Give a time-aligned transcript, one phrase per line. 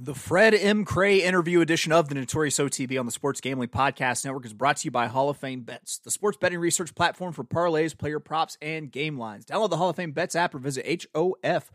[0.00, 0.84] The Fred M.
[0.84, 4.76] Kray interview edition of the Notorious OTB on the Sports Gambling Podcast Network is brought
[4.76, 8.20] to you by Hall of Fame Bets, the sports betting research platform for parlays, player
[8.20, 9.44] props, and game lines.
[9.44, 11.72] Download the Hall of Fame Bets app or visit HOFBets.com.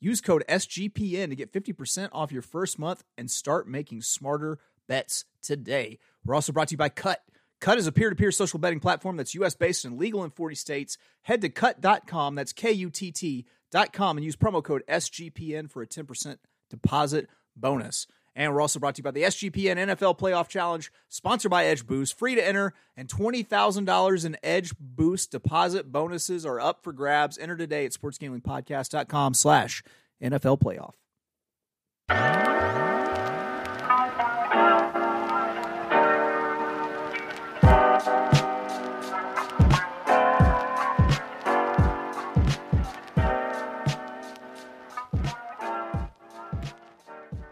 [0.00, 5.26] Use code SGPN to get 50% off your first month and start making smarter bets
[5.42, 5.98] today.
[6.24, 7.18] We're also brought to you by Kutt.
[7.60, 10.30] Kutt is a peer to peer social betting platform that's US based and legal in
[10.30, 10.96] 40 states.
[11.20, 13.44] Head to kutt.com, that's K U T T
[13.92, 16.38] com and use promo code SGPN for a 10%
[16.70, 18.06] deposit bonus.
[18.36, 21.84] And we're also brought to you by the SGPN NFL Playoff Challenge, sponsored by Edge
[21.86, 22.16] Boost.
[22.16, 27.36] Free to enter, and $20,000 in Edge Boost deposit bonuses are up for grabs.
[27.36, 29.82] Enter today at sportsgamblingpodcast.com slash
[30.22, 30.94] NFL Playoff.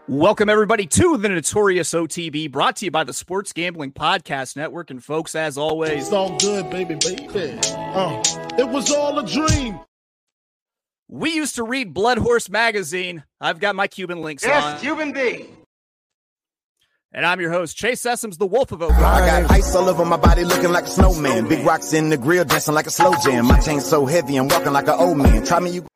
[0.09, 4.89] Welcome, everybody, to the Notorious OTB, brought to you by the Sports Gambling Podcast Network.
[4.89, 7.59] And, folks, as always, it's all good, baby, baby.
[7.73, 8.23] Uh,
[8.57, 9.77] it was all a dream.
[11.09, 13.25] We used to read Blood Horse magazine.
[13.41, 14.79] I've got my Cuban links yes, on.
[14.79, 15.45] Cuban B.
[17.11, 19.03] And I'm your host, Chase Sessoms, the Wolf of Oakland.
[19.03, 21.49] I got ice all over my body looking like a snowman.
[21.49, 23.45] Big rocks in the grill dancing like a slow jam.
[23.45, 25.45] My chain so heavy and walking like an old man.
[25.45, 25.86] Try me, you.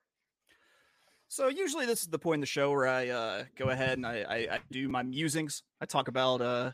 [1.31, 4.05] So usually this is the point in the show where I uh, go ahead and
[4.05, 5.63] I, I, I, do my musings.
[5.79, 6.71] I talk about uh,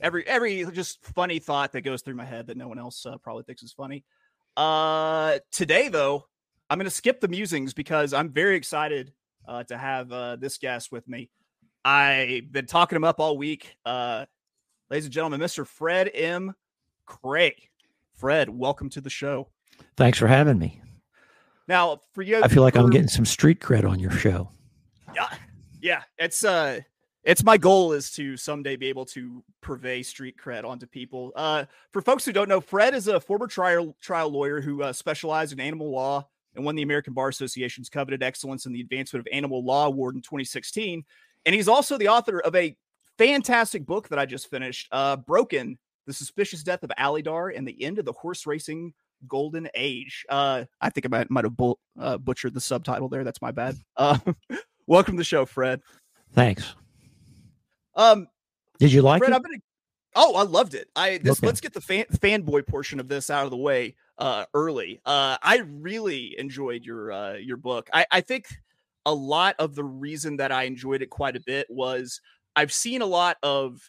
[0.00, 3.16] every every just funny thought that goes through my head that no one else uh,
[3.18, 4.04] probably thinks is funny.
[4.56, 6.26] Uh, today though,
[6.68, 9.12] I'm going to skip the musings because I'm very excited
[9.46, 11.30] uh, to have uh, this guest with me.
[11.84, 13.76] I've been talking him up all week.
[13.86, 14.26] Ladies
[15.04, 15.64] and gentlemen, Mr.
[15.64, 16.56] Fred M.
[17.08, 17.54] Kray.
[18.16, 19.52] Fred, welcome to the show.
[19.96, 20.82] Thanks for having me.
[21.68, 24.50] Now, for you, I feel like for, I'm getting some street cred on your show.
[25.14, 25.28] Yeah,
[25.80, 26.02] yeah.
[26.18, 26.80] It's uh,
[27.24, 31.32] it's my goal is to someday be able to purvey street cred onto people.
[31.36, 34.92] Uh, for folks who don't know, Fred is a former trial trial lawyer who uh,
[34.92, 39.26] specialized in animal law and won the American Bar Association's coveted excellence in the advancement
[39.26, 41.04] of animal law award in 2016.
[41.46, 42.76] And he's also the author of a
[43.18, 47.80] fantastic book that I just finished, uh, Broken: The Suspicious Death of Alydar and the
[47.82, 48.94] End of the Horse Racing
[49.28, 50.24] golden age.
[50.28, 53.24] Uh, I think I might might have bu- uh, butchered the subtitle there.
[53.24, 53.76] That's my bad.
[53.96, 54.18] Uh,
[54.86, 55.80] welcome to the show, Fred.
[56.32, 56.74] Thanks.
[57.94, 58.28] Um,
[58.78, 59.36] did you like Fred, it?
[59.36, 59.62] I've been,
[60.14, 60.88] oh, I loved it.
[60.96, 61.46] I this okay.
[61.46, 65.00] let's get the fan fanboy portion of this out of the way uh, early.
[65.04, 67.88] Uh, I really enjoyed your uh, your book.
[67.92, 68.46] I, I think
[69.04, 72.20] a lot of the reason that I enjoyed it quite a bit was
[72.56, 73.80] I've seen a lot of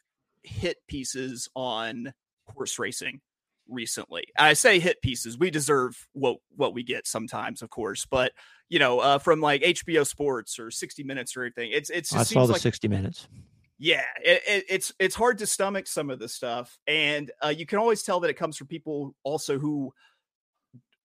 [0.44, 2.14] hit pieces on
[2.48, 3.22] horse racing
[3.68, 4.26] recently.
[4.38, 5.38] I say hit pieces.
[5.38, 8.34] We deserve what what we get sometimes, of course, but
[8.70, 11.72] you know, uh, from like HBO Sports or 60 Minutes or anything.
[11.72, 12.14] It's it's.
[12.14, 13.28] I saw the like, 60 Minutes.
[13.78, 17.66] Yeah, it, it, it's it's hard to stomach some of the stuff, and uh, you
[17.66, 19.94] can always tell that it comes from people also who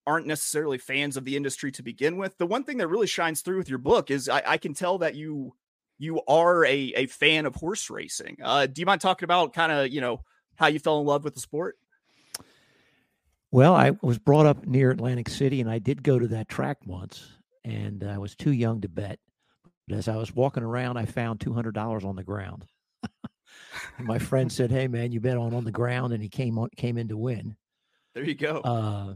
[0.07, 2.39] aren't necessarily fans of the industry to begin with.
[2.39, 4.99] The one thing that really shines through with your book is I, I can tell
[4.99, 5.55] that you
[5.99, 8.39] you are a a fan of horse racing.
[8.43, 10.23] Uh, do you mind talking about kind of you know
[10.57, 11.77] how you fell in love with the sport?
[13.51, 16.79] Well, I was brought up near Atlantic City, and I did go to that track
[16.85, 17.29] once,
[17.65, 19.19] and I was too young to bet.
[19.87, 22.67] But as I was walking around, I found two hundred dollars on the ground.
[23.99, 26.69] my friend said, "Hey, man, you bet on on the ground," and he came on
[26.77, 27.57] came in to win.
[28.15, 28.59] There you go.
[28.61, 29.15] Uh,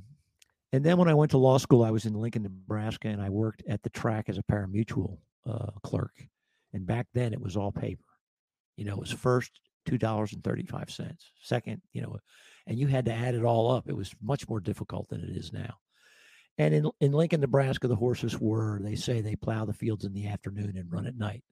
[0.72, 3.28] and then when I went to law school, I was in Lincoln, Nebraska, and I
[3.28, 6.26] worked at the track as a parimutuel uh, clerk.
[6.72, 8.04] And back then, it was all paper.
[8.78, 11.30] You know, it was first two dollars and thirty five cents.
[11.42, 12.16] Second, you know,
[12.66, 13.88] and you had to add it all up.
[13.88, 15.74] It was much more difficult than it is now.
[16.58, 20.12] And in, in Lincoln, Nebraska, the horses were, they say they plow the fields in
[20.12, 21.42] the afternoon and run at night.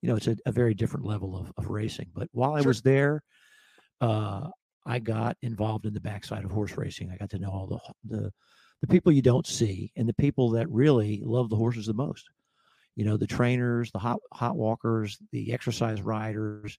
[0.00, 2.10] You know, it's a, a very different level of, of racing.
[2.14, 3.22] But while I was there,
[4.00, 4.48] uh,
[4.86, 7.10] I got involved in the backside of horse racing.
[7.10, 8.32] I got to know all the, the,
[8.80, 12.24] the people you don't see and the people that really love the horses the most.
[12.96, 16.78] You know, the trainers, the hot, hot walkers, the exercise riders,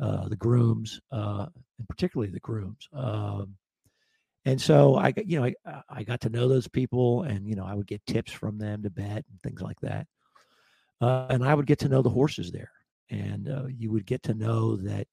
[0.00, 1.46] uh, the grooms, uh,
[1.78, 2.88] and particularly the grooms.
[2.92, 3.56] Um,
[4.44, 7.64] and so I, you know, I, I got to know those people, and you know,
[7.64, 10.06] I would get tips from them to bet and things like that.
[11.00, 12.72] Uh, and I would get to know the horses there,
[13.10, 15.06] and uh, you would get to know that.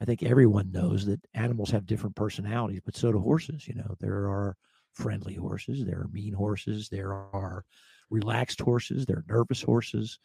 [0.00, 3.66] I think everyone knows that animals have different personalities, but so do horses.
[3.66, 4.56] You know, there are
[4.94, 7.64] friendly horses, there are mean horses, there are
[8.10, 10.18] relaxed horses, there are nervous horses,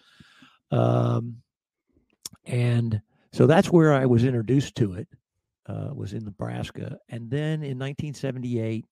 [0.72, 1.38] um,
[2.46, 3.02] and
[3.34, 5.08] so that's where I was introduced to it.
[5.68, 8.88] Uh, was in Nebraska, and then in 1978,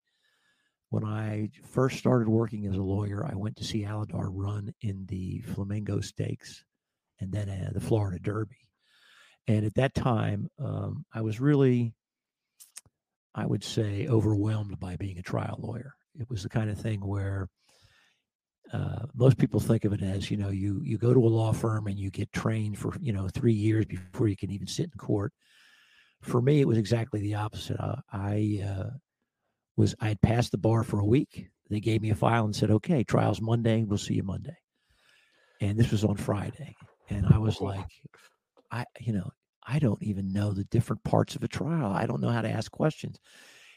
[0.89, 5.05] when I first started working as a lawyer, I went to see Alydar run in
[5.07, 6.63] the Flamingo Stakes
[7.19, 8.69] and then uh, the Florida Derby.
[9.47, 11.93] And at that time, um, I was really,
[13.33, 15.95] I would say, overwhelmed by being a trial lawyer.
[16.19, 17.49] It was the kind of thing where
[18.73, 21.53] uh, most people think of it as, you know, you you go to a law
[21.53, 24.85] firm and you get trained for you know three years before you can even sit
[24.85, 25.33] in court.
[26.21, 27.79] For me, it was exactly the opposite.
[27.79, 28.89] Uh, I uh,
[29.77, 31.47] was I had passed the bar for a week.
[31.69, 33.83] They gave me a file and said, "Okay, trial's Monday.
[33.83, 34.57] We'll see you Monday."
[35.61, 36.75] And this was on Friday,
[37.09, 37.89] and I was like,
[38.71, 39.31] I, you know,
[39.65, 41.91] I don't even know the different parts of a trial.
[41.91, 43.19] I don't know how to ask questions.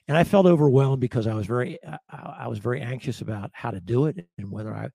[0.08, 1.98] And I felt overwhelmed because I was very, I,
[2.40, 4.88] I was very anxious about how to do it and whether I,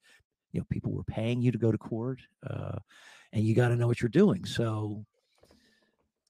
[0.52, 2.20] you know, people were paying you to go to court,
[2.50, 2.78] uh,
[3.32, 4.46] and you got to know what you're doing.
[4.46, 5.06] So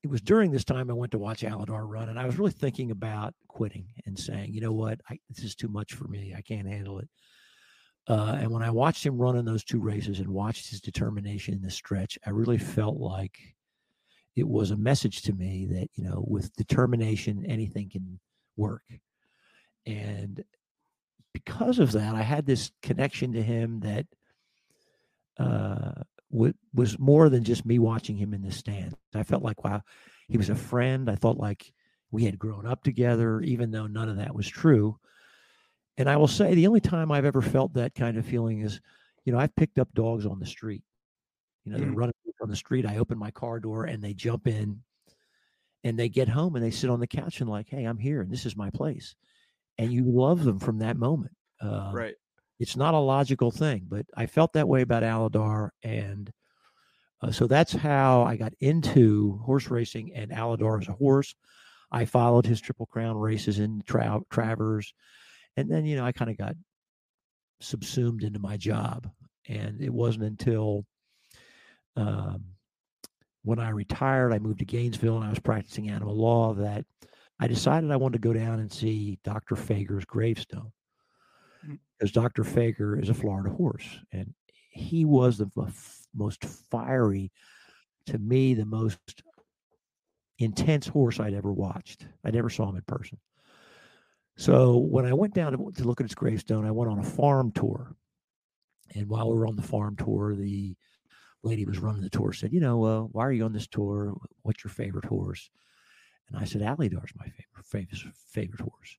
[0.04, 2.51] it was during this time I went to watch Alydar run, and I was really
[2.51, 6.33] thinking about quitting and saying, you know what, I, this is too much for me.
[6.38, 7.10] I can't handle it.
[8.07, 11.56] Uh, and when I watched him run in those two races and watched his determination
[11.56, 13.38] in the stretch, I really felt like
[14.36, 18.19] it was a message to me that you know with determination anything can
[18.57, 18.84] work.
[19.86, 20.44] And
[21.34, 24.06] because of that i had this connection to him that
[25.38, 25.92] uh
[26.31, 29.81] w- was more than just me watching him in the stand i felt like wow
[30.30, 31.07] he was a friend.
[31.07, 31.72] I felt like
[32.10, 34.98] we had grown up together even though none of that was true.
[35.98, 38.80] And i will say the only time i've ever felt that kind of feeling is
[39.25, 40.84] you know i've picked up dogs on the street.
[41.66, 41.98] You know, they're Mm.
[41.98, 42.86] running on the street.
[42.86, 44.81] I open my car door and they jump in
[45.85, 48.19] and they get home and they sit on the couch and like, hey, I'm here
[48.19, 49.15] and this is my place.
[49.77, 51.35] And you love them from that moment.
[51.61, 52.15] Um, right.
[52.59, 55.69] It's not a logical thing, but I felt that way about Alydar.
[55.83, 56.31] And
[57.21, 61.35] uh, so that's how I got into horse racing and Alydar as a horse.
[61.91, 64.91] I followed his Triple Crown races in tra- Travers.
[65.55, 66.55] And then, you know, I kind of got
[67.61, 69.07] subsumed into my job.
[69.47, 70.83] And it wasn't until
[71.95, 72.55] um,
[73.45, 76.53] when I retired, I moved to Gainesville and I was practicing animal law.
[76.56, 76.86] That
[77.39, 79.56] I decided I wanted to go down and see Dr.
[79.56, 80.71] Fager's gravestone
[81.65, 81.80] Mm.
[81.97, 82.44] because Dr.
[82.44, 84.33] Fager is a Florida horse and
[84.69, 85.50] he was the
[86.13, 87.31] most fiery,
[88.07, 89.24] to me, the most
[90.38, 92.07] intense horse I'd ever watched.
[92.25, 93.19] I never saw him in person.
[94.38, 97.03] So when I went down to, to look at his gravestone, I went on a
[97.03, 97.95] farm tour.
[98.94, 100.75] And while we were on the farm tour, the
[101.45, 104.15] lady was running the tour said, "You know, uh, why are you on this tour?
[104.42, 105.50] What's your favorite horse?"
[106.27, 108.97] And I said, "Alydar's my favorite favorite favorite horse."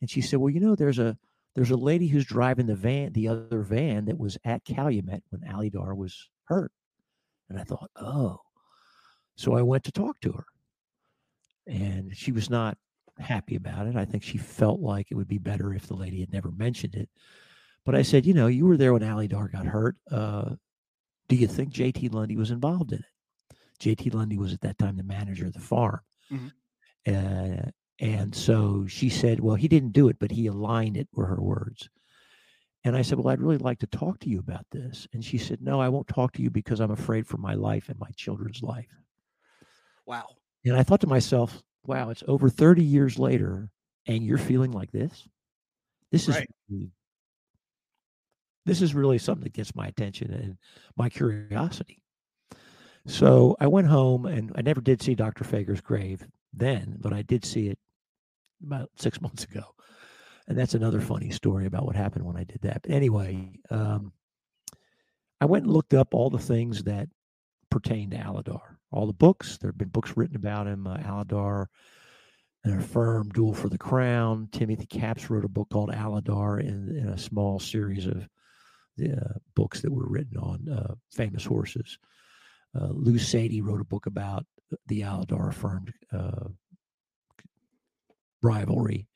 [0.00, 1.16] And she said, "Well, you know, there's a
[1.54, 5.42] there's a lady who's driving the van, the other van that was at Calumet when
[5.42, 6.72] Alydar was hurt."
[7.48, 8.40] And I thought, "Oh."
[9.36, 10.46] So I went to talk to her.
[11.66, 12.78] And she was not
[13.18, 13.96] happy about it.
[13.96, 16.94] I think she felt like it would be better if the lady had never mentioned
[16.94, 17.08] it.
[17.84, 19.96] But I said, you know, you were there when Alydar got hurt.
[20.10, 20.56] Uh,
[21.28, 23.04] do you think JT Lundy was involved in it?
[23.80, 26.00] JT Lundy was at that time the manager of the farm.
[26.30, 26.52] Mhm.
[27.06, 31.26] Uh, and so she said, well, he didn't do it, but he aligned it, were
[31.26, 31.88] her words.
[32.84, 35.06] And I said, well, I'd really like to talk to you about this.
[35.12, 37.88] And she said, no, I won't talk to you because I'm afraid for my life
[37.88, 38.90] and my children's life.
[40.06, 40.26] Wow.
[40.64, 43.70] And I thought to myself, wow, it's over 30 years later
[44.06, 45.26] and you're feeling like this?
[46.10, 46.50] This is Right.
[46.68, 46.90] really-
[48.66, 50.58] this is really something that gets my attention and
[50.96, 52.02] my curiosity.
[53.06, 55.44] So I went home and I never did see Dr.
[55.44, 57.78] Fager's grave then, but I did see it
[58.64, 59.62] about six months ago.
[60.46, 62.82] And that's another funny story about what happened when I did that.
[62.82, 64.12] But anyway, um,
[65.40, 67.08] I went and looked up all the things that
[67.70, 68.60] pertain to Alydar,
[68.90, 69.58] all the books.
[69.58, 70.86] There have been books written about him.
[70.86, 71.66] Uh, Alydar,
[72.64, 74.48] an affirmed duel for the crown.
[74.52, 78.28] Timothy Capps wrote a book called Alydar in, in a small series of
[79.00, 81.98] uh, books that were written on uh, famous horses.
[82.78, 84.46] Uh, Lou Sahadi wrote a book about
[84.86, 86.48] the Alydar affirmed uh,
[88.42, 89.06] rivalry.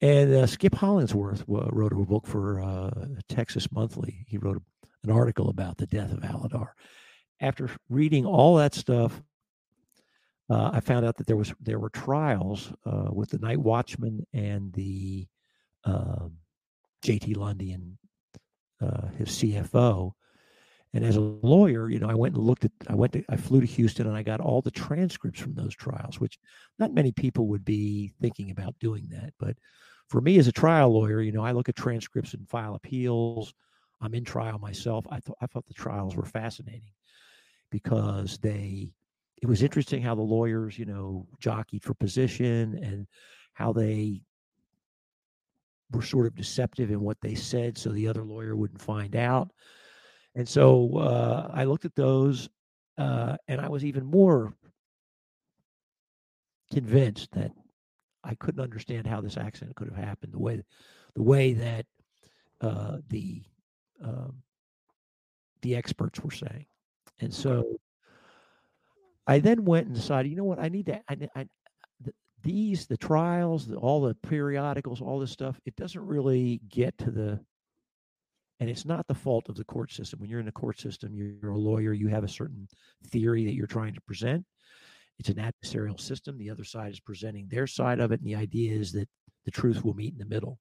[0.00, 2.90] And uh, Skip Hollandsworth wrote a book for uh,
[3.28, 4.24] Texas Monthly.
[4.26, 4.60] He wrote
[5.04, 6.68] an article about the death of Alydar.
[7.40, 9.22] After reading all that stuff,
[10.50, 14.26] uh, I found out that there was there were trials uh, with the Night Watchman
[14.32, 15.26] and the
[15.84, 16.38] um,
[17.02, 17.34] J.T.
[17.34, 17.96] Lundy and
[18.82, 20.12] uh, his CFO.
[20.94, 22.72] And as a lawyer, you know, I went and looked at.
[22.86, 23.24] I went to.
[23.30, 26.38] I flew to Houston and I got all the transcripts from those trials, which
[26.78, 29.32] not many people would be thinking about doing that.
[29.38, 29.56] But
[30.08, 33.54] for me as a trial lawyer, you know, I look at transcripts and file appeals.
[34.02, 35.06] I'm in trial myself.
[35.10, 36.92] I thought I thought the trials were fascinating
[37.70, 38.90] because they
[39.40, 43.06] it was interesting how the lawyers, you know, jockeyed for position and
[43.54, 44.22] how they
[45.92, 49.50] were sort of deceptive in what they said so the other lawyer wouldn't find out.
[50.34, 52.48] And so uh, I looked at those,
[52.98, 54.54] uh, and I was even more
[56.72, 57.52] convinced that
[58.24, 60.62] I couldn't understand how this accident could have happened the way
[61.14, 61.86] the way that
[62.60, 63.42] uh, the
[64.02, 64.36] um,
[65.60, 66.66] the experts were saying.
[67.20, 67.78] And so
[69.26, 71.00] I then went and decided, you know what, I need to.
[71.08, 71.46] I, I,
[72.42, 75.60] these the trials, the, all the periodicals, all this stuff.
[75.64, 77.40] It doesn't really get to the.
[78.60, 80.20] And it's not the fault of the court system.
[80.20, 81.92] When you're in the court system, you're a lawyer.
[81.92, 82.68] You have a certain
[83.08, 84.44] theory that you're trying to present.
[85.18, 86.38] It's an adversarial system.
[86.38, 89.08] The other side is presenting their side of it, and the idea is that
[89.44, 90.58] the truth will meet in the middle.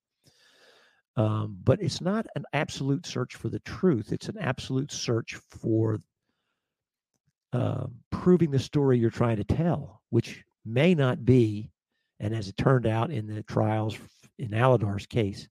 [1.15, 4.11] Um, but it's not an absolute search for the truth.
[4.11, 6.01] It's an absolute search for
[7.53, 11.71] uh, proving the story you're trying to tell, which may not be,
[12.19, 13.97] and as it turned out in the trials
[14.37, 15.47] in Alydar's case,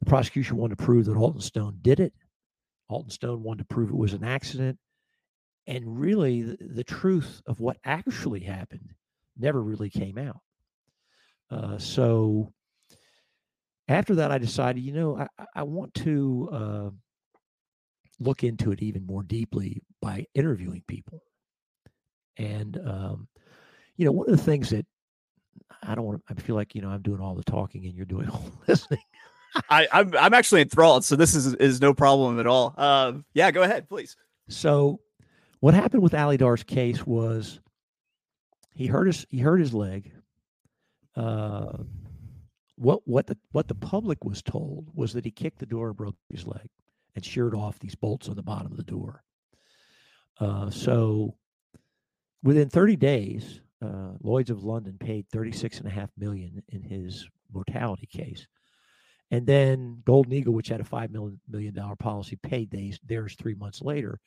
[0.00, 2.12] the prosecution wanted to prove that Alton Stone did it.
[2.88, 4.78] Alton Stone wanted to prove it was an accident.
[5.66, 8.92] And really, the, the truth of what actually happened
[9.38, 10.40] never really came out.
[11.50, 12.52] Uh, so
[13.88, 16.90] after that, I decided, you know, I, I want to uh,
[18.20, 21.22] look into it even more deeply by interviewing people.
[22.36, 23.28] And, um,
[23.96, 24.86] you know, one of the things that
[25.82, 27.94] I don't want to, I feel like, you know, I'm doing all the talking and
[27.94, 29.00] you're doing all the listening.
[29.70, 31.04] I, I'm, I'm actually enthralled.
[31.04, 32.74] So this is, is no problem at all.
[32.76, 34.16] Um, yeah, go ahead, please.
[34.48, 35.00] So
[35.60, 37.60] what happened with Alydar's case was
[38.74, 40.12] he hurt his, he hurt his leg.
[41.16, 41.78] Uh,
[42.76, 45.96] what what the what the public was told was that he kicked the door and
[45.96, 46.68] broke his leg
[47.14, 49.22] and sheared off these bolts on the bottom of the door.
[50.40, 51.36] Uh, so
[52.42, 57.28] within 30 days, uh, Lloyd's of London paid 36 and a half million in his
[57.52, 58.46] mortality case.
[59.30, 62.70] And then Golden Eagle, which had a five million dollar policy, paid
[63.06, 64.20] theirs three months later.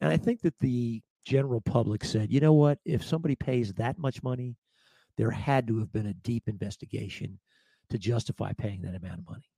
[0.00, 3.98] And I think that the general public said, you know what, if somebody pays that
[3.98, 4.56] much money,
[5.16, 7.38] there had to have been a deep investigation
[7.90, 9.48] to justify paying that amount of money.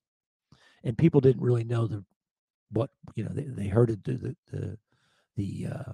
[0.84, 2.04] And people didn't really know the
[2.70, 4.78] what you know they, they heard it, the the the,
[5.36, 5.92] the uh,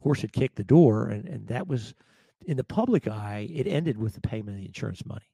[0.00, 1.94] horse had kicked the door, and and that was
[2.46, 3.48] in the public eye.
[3.52, 5.30] It ended with the payment of the insurance money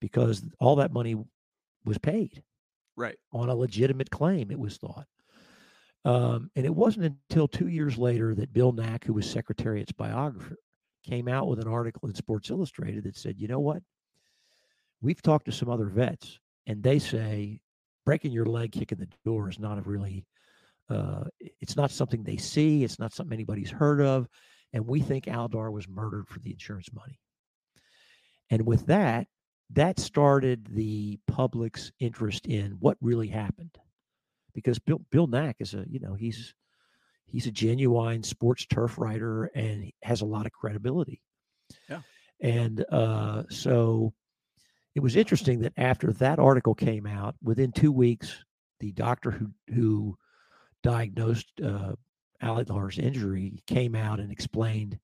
[0.00, 1.16] because all that money
[1.84, 2.42] was paid
[2.96, 4.50] right on a legitimate claim.
[4.50, 5.06] It was thought.
[6.04, 10.56] Um, and it wasn't until two years later that Bill Nack, who was Secretariat's biographer,
[11.04, 13.82] came out with an article in Sports Illustrated that said, you know what?
[15.02, 17.60] we've talked to some other vets and they say
[18.06, 20.24] breaking your leg kicking the door is not a really
[20.88, 21.24] uh,
[21.60, 24.28] it's not something they see it's not something anybody's heard of
[24.72, 27.18] and we think Alydar was murdered for the insurance money.
[28.50, 29.26] And with that
[29.74, 33.76] that started the public's interest in what really happened.
[34.54, 36.54] Because bill bill nack is a you know he's
[37.26, 41.22] he's a genuine sports turf writer and has a lot of credibility.
[41.88, 42.02] Yeah.
[42.42, 44.12] And uh, so
[44.94, 48.44] it was interesting that after that article came out, within two weeks,
[48.80, 50.18] the doctor who who
[50.82, 51.92] diagnosed uh,
[52.42, 54.98] Alydar's injury came out and explained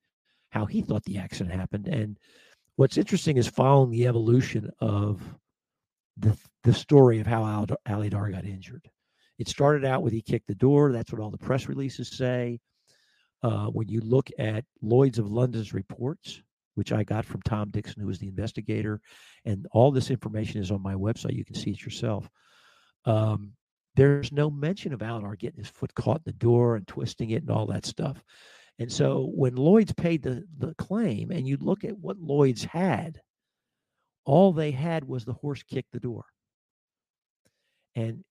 [0.49, 1.87] how he thought the accident happened.
[1.87, 2.17] And
[2.75, 5.21] what's interesting is following the evolution of
[6.17, 8.89] the the story of how Alydar got injured.
[9.37, 10.91] It started out with he kicked the door.
[10.91, 12.59] That's what all the press releases say.
[13.41, 16.41] Uh, when you look at Lloyd's of London's reports,
[16.79, 19.01] which I got from Tom Dixon, who was the investigator.
[19.45, 21.35] And all this information is on my website.
[21.35, 22.29] You can see it yourself.
[23.05, 23.53] Um,
[23.95, 27.41] there's no mention of Alydar getting his foot caught in the door and twisting it
[27.41, 28.23] and all that stuff.
[28.77, 33.19] And so when Lloyd's paid the, the claim, and you look at what Lloyd's had,
[34.25, 36.23] all they had was the horse kick the door.
[37.95, 38.23] And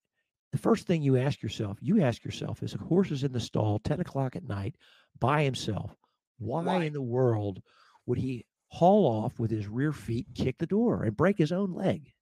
[0.52, 3.40] the first thing you ask yourself, you ask yourself, is a horse is in the
[3.40, 4.76] stall 10 o'clock at night
[5.18, 5.94] by himself.
[6.38, 6.84] Why, Why?
[6.84, 7.60] in the world
[8.06, 11.74] would he haul off with his rear feet, kick the door, and break his own
[11.74, 12.12] leg?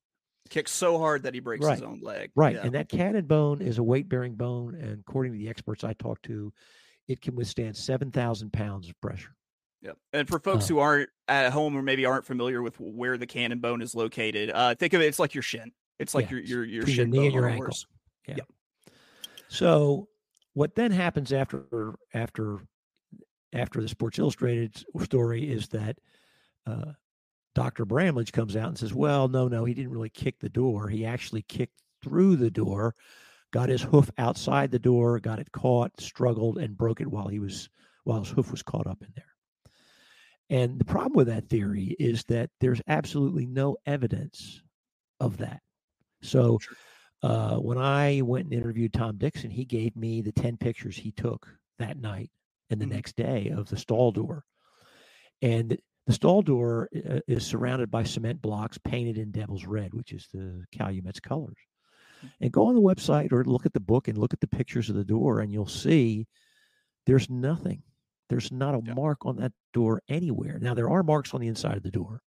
[0.48, 1.74] Kick so hard that he breaks right.
[1.74, 2.30] his own leg.
[2.34, 2.54] Right.
[2.54, 2.62] Yeah.
[2.62, 4.74] And that cannon bone is a weight bearing bone.
[4.74, 6.52] And according to the experts I talked to,
[7.08, 9.34] it can withstand 7,000 pounds of pressure.
[9.82, 9.98] Yep.
[10.12, 13.26] And for folks uh, who aren't at home or maybe aren't familiar with where the
[13.26, 15.72] cannon bone is located, uh, think of it, it's like your shin.
[15.98, 17.66] It's like yeah, your, your, your shin your knee and your ankle.
[17.66, 17.86] Horse.
[18.26, 18.34] Yeah.
[18.38, 18.48] Yep.
[19.48, 20.08] So
[20.54, 22.58] what then happens after after
[23.52, 25.98] after the Sports Illustrated story is that
[26.66, 26.92] uh,
[27.56, 27.86] Dr.
[27.86, 30.88] Bramlage comes out and says, well, no, no, he didn't really kick the door.
[30.88, 32.94] He actually kicked through the door,
[33.50, 37.38] got his hoof outside the door, got it caught, struggled, and broke it while he
[37.38, 37.70] was
[38.04, 39.24] while his hoof was caught up in there.
[40.50, 44.62] And the problem with that theory is that there's absolutely no evidence
[45.18, 45.62] of that.
[46.20, 46.58] So
[47.22, 51.10] uh, when I went and interviewed Tom Dixon, he gave me the 10 pictures he
[51.10, 51.48] took
[51.78, 52.30] that night
[52.68, 52.90] and the Mhm.
[52.90, 54.44] next day of the stall door.
[55.40, 60.12] And the stall door uh, is surrounded by cement blocks painted in devil's red, which
[60.12, 61.56] is the Calumet's colors.
[62.40, 64.88] And go on the website or look at the book and look at the pictures
[64.88, 66.26] of the door, and you'll see
[67.04, 67.82] there's nothing.
[68.28, 68.94] There's not a Yeah.
[68.94, 70.58] mark on that door anywhere.
[70.58, 72.22] Now, there are marks on the inside of the door.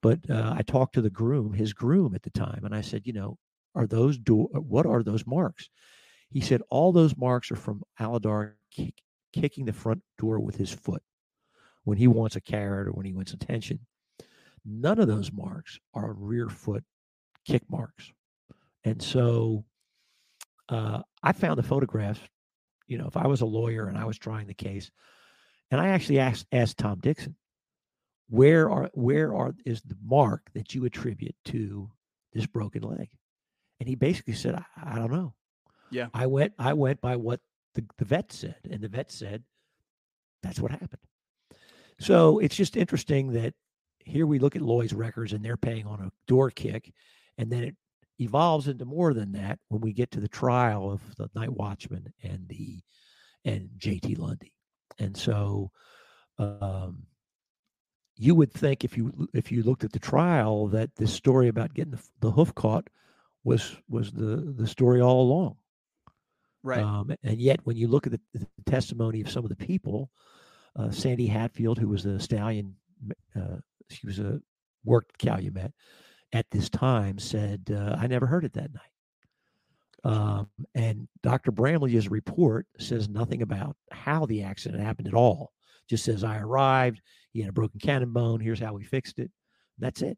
[0.00, 3.06] But uh, I talked to the groom, his groom at the time, and I said,
[3.06, 3.38] you know,
[3.74, 4.48] are those door?
[4.52, 5.68] What are those marks?
[6.30, 9.00] He said all those marks are from Alydar kick,
[9.32, 11.02] kicking the front door with his foot
[11.84, 13.80] when he wants a carrot or when he wants attention.
[14.64, 16.84] None of those marks are rear foot
[17.46, 18.10] kick marks,
[18.84, 19.64] and so
[20.70, 22.20] uh, I found the photographs.
[22.86, 24.90] You know, if I was a lawyer and I was trying the case,
[25.70, 27.36] and I actually asked asked Tom Dixon,
[28.28, 31.90] where are where are is the mark that you attribute to
[32.32, 33.08] this broken leg
[33.78, 35.34] and he basically said i, I don't know
[35.90, 36.08] Yeah.
[36.14, 37.40] i went i went by what
[37.74, 39.44] the, the vet said and the vet said
[40.42, 40.98] that's what happened
[42.00, 43.54] so it's just interesting that
[44.04, 46.92] here we look at lloyd's records and they're paying on a door kick
[47.38, 47.76] and then it
[48.20, 52.12] evolves into more than that when we get to the trial of the night watchman
[52.22, 52.80] and the
[53.44, 54.52] and jt lundy.
[54.98, 55.70] And so
[56.38, 57.06] um
[58.16, 61.74] you would think if you if you looked at the trial that this story about
[61.74, 62.88] getting the, the hoof caught
[63.42, 65.56] was was the the story all along.
[66.62, 66.82] Right.
[66.82, 70.10] um, and yet when you look at the, the testimony of some of the people
[70.76, 72.74] uh, sandy hatfield who was a stallion
[73.36, 73.56] uh,
[73.90, 74.40] she was a
[74.84, 75.72] worked calumet
[76.32, 78.82] at this time said uh, i never heard it that night
[80.04, 85.52] um, and dr Bramlage's report says nothing about how the accident happened at all
[85.88, 87.00] just says i arrived
[87.34, 88.40] he had a broken cannon bone.
[88.40, 89.30] Here's how we fixed it.
[89.78, 90.16] That's it.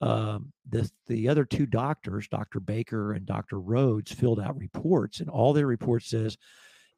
[0.00, 2.60] Um, the the other two doctors, Dr.
[2.60, 3.60] Baker and Dr.
[3.60, 6.38] Rhodes, filled out reports, and all their report says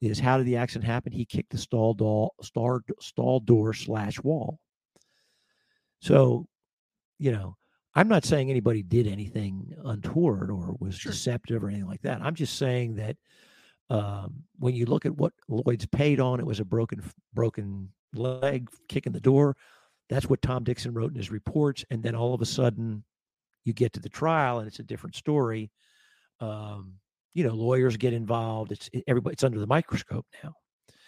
[0.01, 1.13] is how did the accident happen?
[1.13, 4.59] He kicked the stall door, star, stall door slash wall.
[6.01, 6.47] So,
[7.19, 7.57] you know,
[7.95, 11.13] I'm not saying anybody did anything untoward or was Sure.
[11.13, 12.21] deceptive or anything like that.
[12.21, 13.17] I'm just saying that
[13.89, 18.69] um, when you look at what Lloyd's paid on, it was a broken broken leg
[18.89, 19.57] kicking the door.
[20.09, 21.85] That's what Tom Dixon wrote in his reports.
[21.91, 23.03] And then all of a sudden,
[23.65, 25.71] you get to the trial and it's a different story.
[26.41, 26.95] Um,
[27.37, 28.73] you know, lawyers get involved.
[28.73, 29.35] It's it, everybody.
[29.35, 30.55] It's under the microscope now.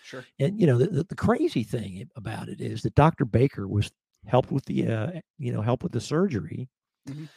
[0.02, 0.24] Sure.
[0.38, 3.24] And you know, the, the, crazy thing about it is that Dr.
[3.24, 3.90] Baker was
[4.26, 6.68] helped with the uh, you know help with the surgery.
[7.08, 7.28] Mhm.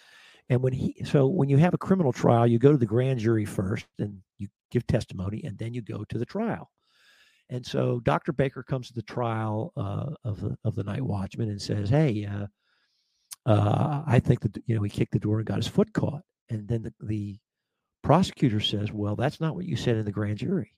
[0.49, 3.19] And when he so when you have a criminal trial, you go to the grand
[3.19, 6.69] jury first, and you give testimony, and then you go to the trial.
[7.49, 8.33] And so Dr.
[8.33, 12.25] Baker comes to the trial uh, of the of the night watchman and says, "Hey,
[12.25, 12.47] uh,
[13.45, 16.23] uh, I think that you know he kicked the door and got his foot caught."
[16.49, 17.39] And then the, the
[18.03, 20.75] prosecutor says, "Well, that's not what you said in the grand jury.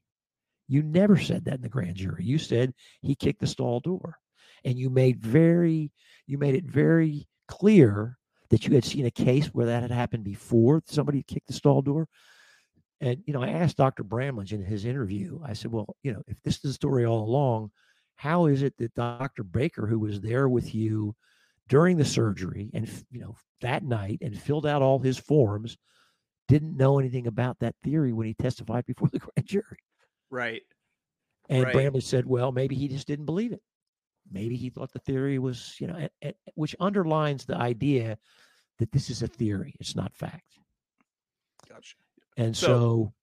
[0.67, 2.23] You never said that in the grand jury.
[2.23, 4.17] You said he kicked the stall door,
[4.63, 5.91] and you made very
[6.25, 8.17] you made it very clear
[8.49, 10.81] that you had seen a case where that had happened before.
[10.85, 12.07] Somebody kicked the stall door."
[13.01, 14.03] And you know, I asked Dr.
[14.03, 15.39] Bramlage in his interview.
[15.43, 17.71] I said, "Well, you know, if this is the story all along,
[18.15, 19.43] how is it that Dr.
[19.43, 21.15] Baker, who was there with you
[21.67, 25.77] during the surgery and you know that night and filled out all his forms,
[26.47, 29.77] didn't know anything about that theory when he testified before the grand jury?"
[30.29, 30.61] Right.
[31.49, 31.73] And Right.
[31.73, 33.61] Bramlage said, "Well, maybe he just didn't believe it.
[34.31, 38.17] Maybe he thought the theory was, you know, a- a- which underlines the idea
[38.79, 40.57] that this is a theory; it's not fact."
[41.67, 41.95] Gotcha.
[42.37, 43.13] And So- so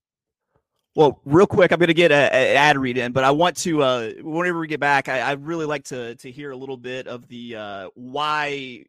[0.96, 3.80] Well, real quick, I'm going to get an ad read in, but I want to,
[3.80, 7.06] uh, whenever we get back, I, I'd really like to to hear a little bit
[7.06, 8.84] of the uh, why,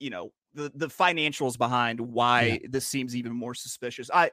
[0.00, 4.10] you know, the the financials behind why this seems even more suspicious.
[4.12, 4.30] I,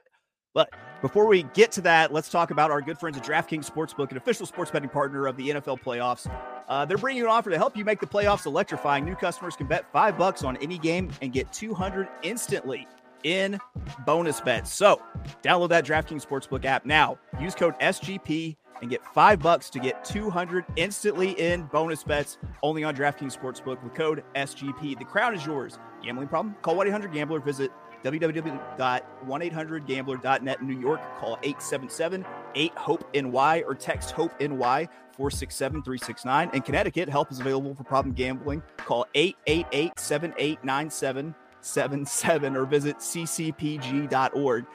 [0.54, 0.70] but
[1.02, 4.16] before we get to that, let's talk about our good friends at DraftKings Sportsbook, an
[4.16, 6.32] official sports betting partner of the NFL playoffs.
[6.68, 9.04] Uh, they're bringing you an offer to help you make the playoffs electrifying.
[9.04, 12.86] New customers can bet five bucks on any game and get 200 instantly
[13.24, 13.58] in
[14.06, 14.72] bonus bets.
[14.72, 15.02] So
[15.42, 17.18] download that DraftKings Sportsbook app now.
[17.40, 22.84] Use code SGP and get five bucks to get 200 instantly in bonus bets only
[22.84, 24.98] on DraftKings Sportsbook with code SGP.
[24.98, 25.78] The crown is yours.
[26.02, 26.54] Gambling problem?
[26.62, 27.40] Call 1 800 Gambler.
[27.40, 27.70] Visit
[28.04, 31.00] www.1800gambler.net in New York.
[31.18, 36.50] Call 877 8 HOPE NY or text HOPE NY 467 369.
[36.52, 38.62] In Connecticut, help is available for problem gambling.
[38.76, 44.66] Call 888 7897 77 or visit ccpg.org.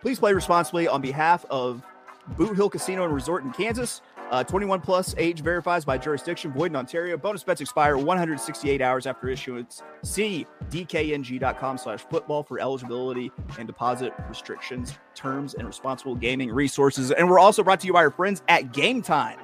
[0.00, 1.82] Please play responsibly on behalf of
[2.36, 4.02] Boot Hill Casino and Resort in Kansas.
[4.30, 7.16] Uh, 21 plus age verifies by jurisdiction, void in Ontario.
[7.16, 9.82] Bonus bets expire 168 hours after issuance.
[10.02, 17.10] See dkng.com slash football for eligibility and deposit restrictions, terms, and responsible gaming resources.
[17.10, 19.38] And we're also brought to you by our friends at Game Time.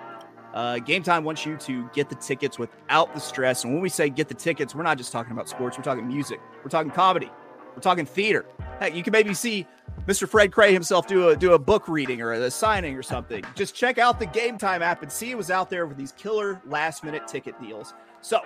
[0.53, 3.65] Uh, Game Time wants you to get the tickets without the stress.
[3.65, 5.79] And when we say get the tickets, we're not just talking about sports.
[5.79, 6.41] We're talking music.
[6.63, 7.31] We're talking comedy.
[7.75, 8.45] We're talking theater.
[8.79, 9.67] Heck, you can maybe see
[10.07, 10.29] Mr.
[10.29, 13.45] Fred Kray himself do a do a book reading or a signing or something.
[13.55, 16.61] Just check out the Game Time app and see who's out there with these killer
[16.67, 17.95] last minute ticket deals.
[18.21, 18.41] So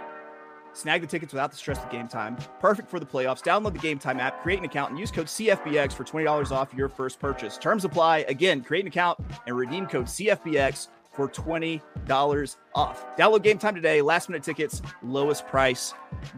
[0.72, 2.36] snag the tickets without the stress of game time.
[2.60, 3.42] Perfect for the playoffs.
[3.42, 6.52] Download the Game Time app, create an account, and use code CFBX for twenty dollars
[6.52, 7.58] off your first purchase.
[7.58, 8.18] Terms apply.
[8.28, 13.16] Again, create an account and redeem code CFBX for $20 off.
[13.16, 14.00] Download game time today.
[14.00, 15.92] Last minute tickets, lowest price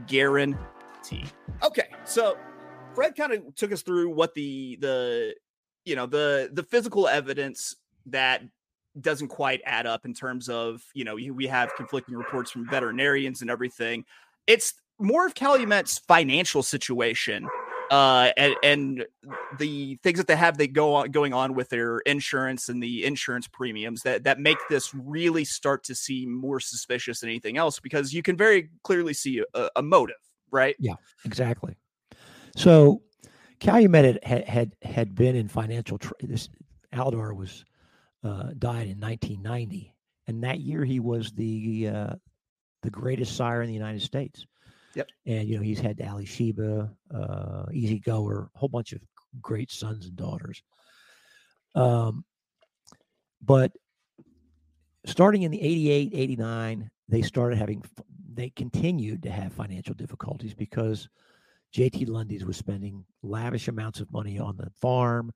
[0.06, 1.26] guarantee.
[1.62, 2.38] Okay, so
[2.94, 5.34] Fred kind of took us through what the the
[5.84, 7.74] you know the the physical evidence
[8.06, 8.42] that
[9.00, 13.40] doesn't quite add up in terms of you know we have conflicting reports from veterinarians
[13.40, 14.04] and everything.
[14.46, 17.48] It's more of Calumet's financial situation
[17.90, 19.06] uh, and, and,
[19.58, 23.04] the things that they have they go on going on with their insurance and the
[23.04, 27.80] insurance premiums that that make this really start to seem more suspicious than anything else
[27.80, 30.16] because you can very clearly see a, a motive,
[30.52, 30.76] right?
[30.78, 31.76] Yeah, exactly.
[32.56, 33.02] So
[33.60, 35.98] Calumet had had had been in financial.
[35.98, 36.48] Tr- this
[36.92, 37.64] Alydar was
[38.24, 39.94] uh, died in 1990,
[40.26, 42.14] and that year he was the uh,
[42.82, 44.46] the greatest sire in the United States.
[44.94, 45.08] Yep.
[45.26, 49.00] And you know he's had Alysheba, uh, Easy Goer, a whole bunch of
[49.40, 50.62] great sons and daughters.
[51.74, 52.24] Um,
[53.42, 53.72] but
[55.06, 57.82] starting in the 88, 89, they started having,
[58.34, 61.08] they continued to have financial difficulties because
[61.74, 65.32] JT Lundy's was spending lavish amounts of money on the farm.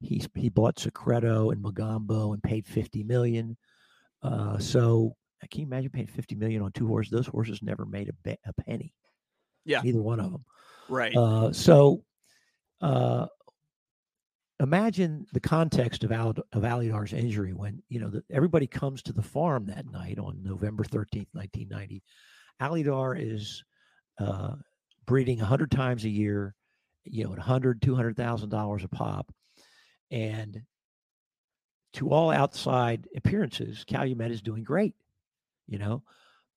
[0.00, 3.56] He, he bought Secreto and Mogambo and paid 50 million.
[4.22, 7.12] Uh, so I can you imagine paying 50 million on two horses?
[7.12, 8.94] Those horses never made a, be- a penny.
[9.64, 9.80] Yeah.
[9.82, 10.44] Neither one of them.
[10.88, 11.14] Right.
[11.14, 12.04] Uh, so
[12.80, 13.26] uh,
[14.60, 19.12] imagine the context of, Al- of Alydar's injury when, you know, the, everybody comes to
[19.12, 22.02] the farm that night on November 13th, 1990.
[22.60, 23.62] Alydar is
[24.18, 24.54] uh,
[25.06, 26.54] breeding 100 times a year,
[27.04, 29.32] you know, at 100, $200,000 a pop.
[30.10, 30.62] And
[31.94, 34.94] to all outside appearances, Calumet is doing great
[35.66, 36.02] you know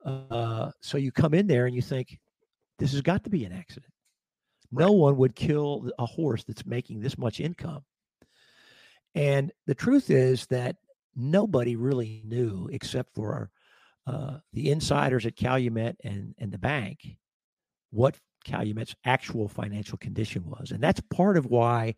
[0.06, 2.20] uh, so you come in there and you think
[2.78, 3.92] this has got to be an accident
[4.72, 4.86] right.
[4.86, 7.84] no one would kill a horse that's making this much income
[9.16, 10.78] and the truth is that
[11.16, 13.50] nobody really knew except for
[14.08, 17.18] uh, the insiders at calumet and, and the bank
[17.92, 21.95] what calumet's actual financial condition was and that's part of why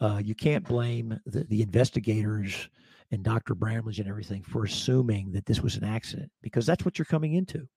[0.00, 2.68] uh, you can't blame the, the investigators
[3.10, 3.54] and Dr.
[3.54, 7.34] Bramlage and everything for assuming that this was an accident because that's what you're coming
[7.34, 7.68] into.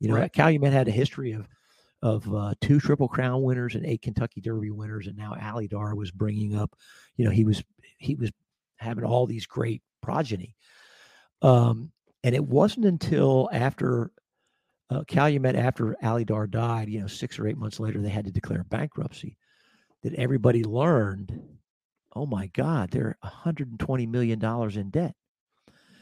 [0.00, 0.32] You know, right.
[0.32, 1.46] Calumet had a history of
[2.02, 6.10] of uh, two Triple Crown winners and eight Kentucky Derby winners, and now Alydar was
[6.10, 6.74] bringing up.
[7.16, 7.62] You know, he was
[7.98, 8.30] he was
[8.76, 10.56] having all these great progeny.
[11.42, 11.92] Um,
[12.24, 14.10] and it wasn't until after
[14.90, 18.32] uh, Calumet, after Alydar died, you know, six or eight months later, they had to
[18.32, 19.36] declare bankruptcy,
[20.02, 21.40] that everybody learned
[22.14, 25.14] oh my God, they're $120 million in debt.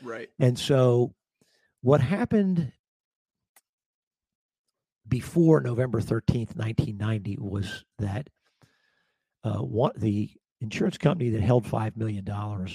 [0.02, 0.28] Right.
[0.38, 1.14] And so
[1.82, 2.72] what happened
[5.06, 8.28] before November 13th, 1990 was that
[9.44, 12.28] uh, one, the insurance company that held $5 million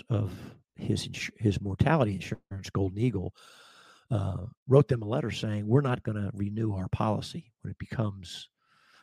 [0.10, 0.32] of
[0.76, 3.34] his, his mortality insurance, Golden Eagle,
[4.14, 7.80] uh, wrote them a letter saying, we're not going to renew our policy when it
[7.80, 8.50] becomes,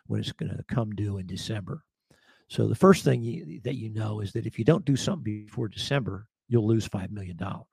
[0.07, 1.83] when it's going to come due in December.
[2.49, 5.45] So the first thing you, that you know is that if you don't do something
[5.47, 7.67] before December, you'll lose five million dollars.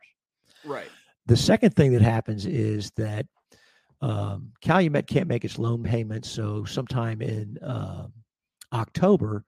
[0.65, 0.89] Right.
[1.27, 3.25] The second thing that happens is that
[4.01, 8.07] um, Calumet can't make its loan payments, so sometime in uh,
[8.73, 9.45] October,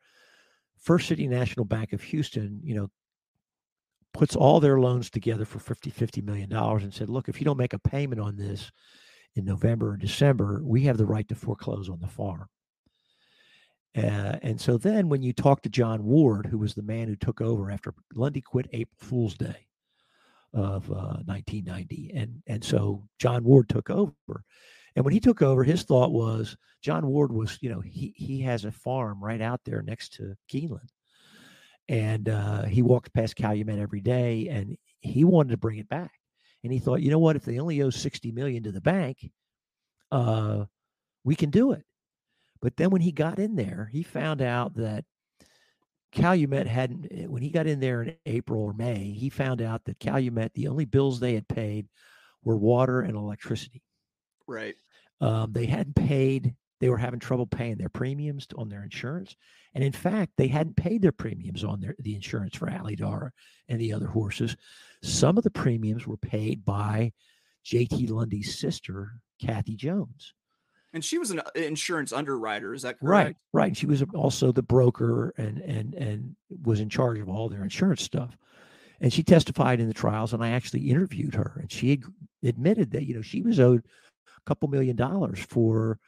[0.78, 2.90] First City National Bank of Houston, you know,
[4.14, 7.46] puts all their loans together for 50 50 million dollars and said, look, if you
[7.46, 8.72] don't make a payment on this
[9.36, 12.48] in November or December, we have the right to foreclose on the farm.
[13.98, 17.16] Uh, and so then when you talk to John Ward, who was the man who
[17.16, 19.68] took over after Lundy quit April Fool's Day
[20.54, 24.44] of uh, 1990, and and so John Ward took over.
[24.96, 28.42] And when he took over, his thought was John Ward was, you know, he he
[28.42, 30.90] has a farm right out there next to Keeneland,
[31.90, 36.12] and uh, he walked past Calumet every day, and he wanted to bring it back.
[36.64, 39.32] And he thought, you know what, if they only owe 60 million to the bank,
[40.12, 40.66] uh,
[41.24, 41.84] we can do it.
[42.62, 45.04] But then when he got in there, he found out that
[46.12, 49.86] Calumet hadn't eh, when he got in there in April or May, he found out
[49.86, 51.88] that Calumet the only bills they had paid
[52.44, 53.82] were water and electricity.
[54.48, 54.76] Right.
[55.22, 56.56] Um, they hadn't paid.
[56.80, 59.36] They were having trouble paying their premiums on their insurance,
[59.74, 63.32] and in fact, they hadn't paid their premiums on their the insurance for Alydar
[63.68, 64.56] and the other horses.
[65.04, 67.12] Some of the premiums were paid by
[67.64, 68.08] J.T.
[68.08, 70.34] Lundy's sister, Kathy Jones.
[70.92, 72.74] And she was an uh, insurance underwriter.
[72.74, 73.04] Is that correct?
[73.04, 73.36] right.
[73.54, 73.78] Right.
[73.78, 78.02] She was also the broker and and and was in charge of all their insurance
[78.02, 78.36] stuff.
[79.02, 82.02] And she testified in the trials, and I actually interviewed her, and she
[82.44, 83.86] admitted that you know she was owed
[84.38, 86.00] a couple million dollars for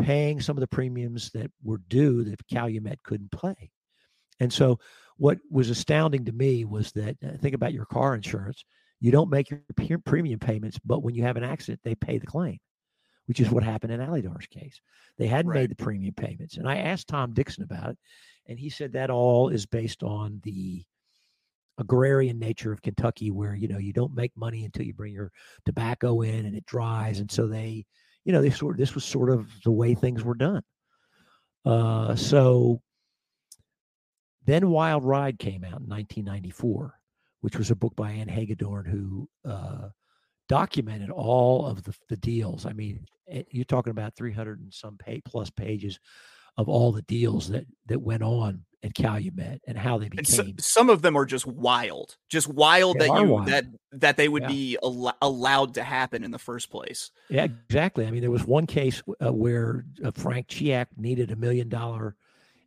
[0.00, 3.70] paying some of the premiums that were due that Calumet couldn't pay.
[4.40, 4.78] And so,
[5.16, 8.64] what was astounding to me was that uh, think about your car insurance.
[9.00, 12.26] You don't make your premium payments, but when you have an accident, they pay the
[12.26, 12.58] claim,
[13.26, 14.80] which is what happened in Alydar's case.
[15.18, 15.60] They hadn't Right.
[15.60, 16.56] made the premium payments.
[16.56, 17.98] And I asked Tom Dixon about it,
[18.46, 20.84] and he said that all is based on the
[21.78, 25.30] agrarian nature of Kentucky, where you know you don't make money until you bring your
[25.64, 27.86] tobacco in and it dries, and so they,
[28.24, 30.62] you know, they sort this was sort of the way things were done.
[31.64, 32.80] Uh, so
[34.44, 36.94] then Wild Ride came out in 1994,
[37.40, 39.88] which was a book by Ann Hagedorn who uh,
[40.48, 42.66] documented all of the, the deals.
[42.66, 45.98] I mean, eh, you're talking about 300 and some pay, plus pages
[46.56, 50.42] of all the deals that that went on at Calumet and how they And so,
[50.42, 50.58] became.
[50.58, 53.46] some of them are just wild, just wild They that you wild.
[53.48, 54.48] that that they would Yeah.
[54.48, 57.10] be al- allowed to happen in the first place.
[57.30, 58.06] Yeah, exactly.
[58.06, 62.16] I mean, there was one case uh, where uh, Frank Chiak needed a million dollar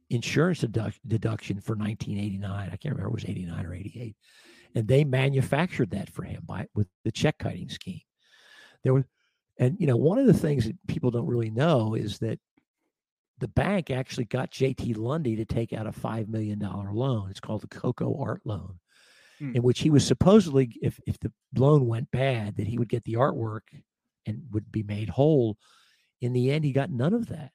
[0.10, 2.70] insurance deduct- deduction for 1989.
[2.72, 4.16] I can't remember if it was 89 or 88,
[4.76, 8.02] and they manufactured that for him by with the check kiting scheme.
[8.84, 9.04] There was,
[9.60, 12.40] and you know, one of the things that people don't really know is that
[13.40, 14.94] the bank actually got J.T.
[14.94, 17.30] Lundy to take out a five million dollar loan.
[17.30, 18.80] It's called the Coco Art Loan,
[19.40, 19.56] Hmm.
[19.56, 23.04] in which he was supposedly, if if the loan went bad, that he would get
[23.04, 23.62] the artwork
[24.26, 25.58] and would be made whole.
[26.22, 27.52] In the end, he got none of that.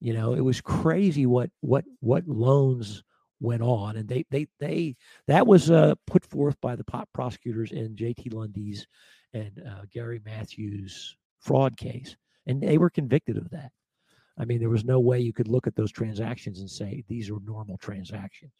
[0.00, 3.02] You know, it was crazy what what what loans
[3.40, 7.72] went on, and they they they that was uh, put forth by the pot prosecutors
[7.72, 8.30] in J.T.
[8.30, 8.86] Lundy's
[9.34, 13.72] and uh, Gary Matthews fraud case, and they were convicted of that.
[14.38, 17.30] I mean, there was no way you could look at those transactions and say these
[17.30, 18.52] are normal transactions.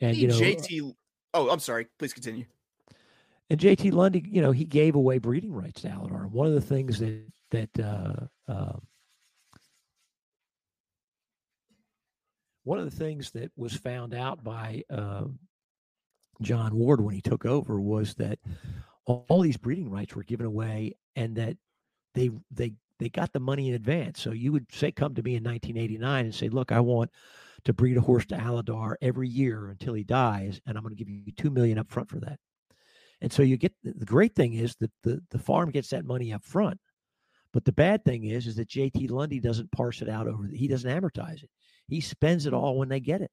[0.00, 0.94] And you know, JT.
[1.34, 1.86] Oh, I'm sorry.
[1.98, 2.44] Please continue.
[3.48, 6.30] and JT Lundy, you know, he gave away breeding rights to Alydar.
[6.30, 8.78] One of the things that that uh, uh,
[12.64, 15.24] one of the things that was found out by uh,
[16.40, 18.38] John Ward when he took over was that
[19.04, 21.56] all, all these breeding rights were given away, and that
[22.14, 24.20] they they they got the money in advance.
[24.20, 27.10] So you would say, come to me in 1989 and say, look, I want
[27.64, 31.02] to breed a horse to Alydar every year until he dies, and I'm going to
[31.02, 32.38] give you two million up front for that.
[33.20, 36.32] And so you get the great thing is that the, the farm gets that money
[36.32, 36.78] up front.
[37.52, 40.56] But the bad thing is is that JT Lundy doesn't parse it out over the,
[40.56, 41.50] he doesn't amortize it.
[41.88, 43.30] He spends it all when they get it.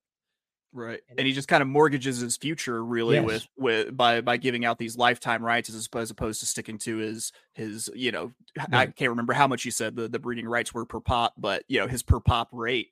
[0.74, 1.00] Right.
[1.10, 3.26] And And he just kind of mortgages his future really Yes.
[3.26, 6.98] with with by by giving out these lifetime rights as opposed, opposed to sticking to
[6.98, 8.34] his his you know
[8.72, 11.64] I can't remember how much he said the, the breeding rights were per pop, but
[11.68, 12.90] you know his per pop rate.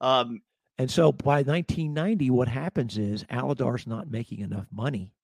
[0.00, 0.42] Um
[0.78, 5.14] And so by 1990, what happens is Alydar's not making enough money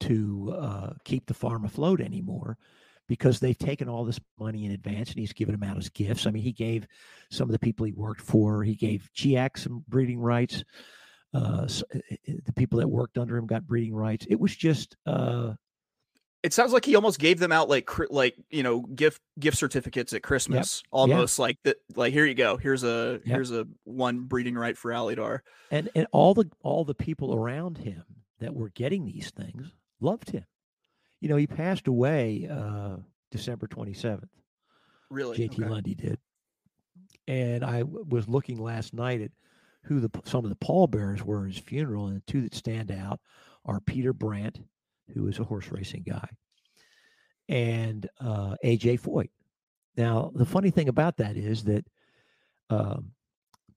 [0.00, 2.58] to uh, keep the farm afloat anymore
[3.06, 6.26] because they've taken all this money in advance and he's given them out as gifts.
[6.26, 6.86] I mean, he gave
[7.30, 10.64] some of the people he worked for, he gave GX some breeding rights.
[11.34, 11.66] Uh,
[12.46, 14.26] the people that worked under him got breeding rights.
[14.28, 15.54] It was just, uh,
[16.42, 20.12] it sounds like he almost gave them out like like you know gift gift certificates
[20.12, 21.76] at Christmas, almost like that.
[21.94, 23.34] Like here you go, here's a Yep.
[23.34, 25.40] here's a one breeding right for Alydar.
[25.70, 28.02] and and all the all the people around him
[28.40, 30.44] that were getting these things loved him.
[31.20, 32.96] You know, he passed away uh,
[33.30, 34.28] December 27th.
[35.10, 35.68] Really, JT Okay.
[35.70, 36.18] Lundy did.
[37.28, 39.30] And I w- was looking last night at
[39.84, 42.90] who the some of the pallbearers were at his funeral, and the two that stand
[42.90, 43.20] out
[43.64, 44.58] are Peter Brant,
[45.14, 46.28] who is a horse racing guy,
[47.48, 49.30] and uh, AJ Foyt.
[49.96, 51.84] Now, the funny thing about that is that
[52.70, 53.12] um,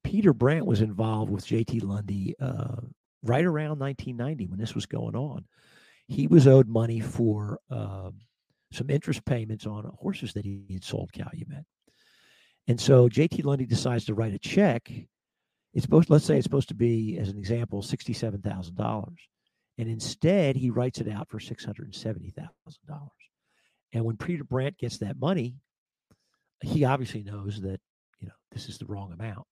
[0.02, 2.76] Peter Brant was involved with JT Lundy uh,
[3.22, 5.44] right around 1990 when this was going on.
[6.08, 8.20] He was owed money for um,
[8.72, 11.64] some interest payments on horses that he had sold Calumet.
[12.68, 14.90] And so JT Lundy decides to write a check.
[15.76, 19.20] It's supposed, let's say it's supposed to be, as an example, sixty-seven thousand dollars,
[19.76, 23.10] and instead he writes it out for six hundred and seventy thousand dollars.
[23.92, 25.56] And when Peter Brant gets that money,
[26.62, 27.78] he obviously knows that
[28.20, 29.46] you know this is the wrong amount,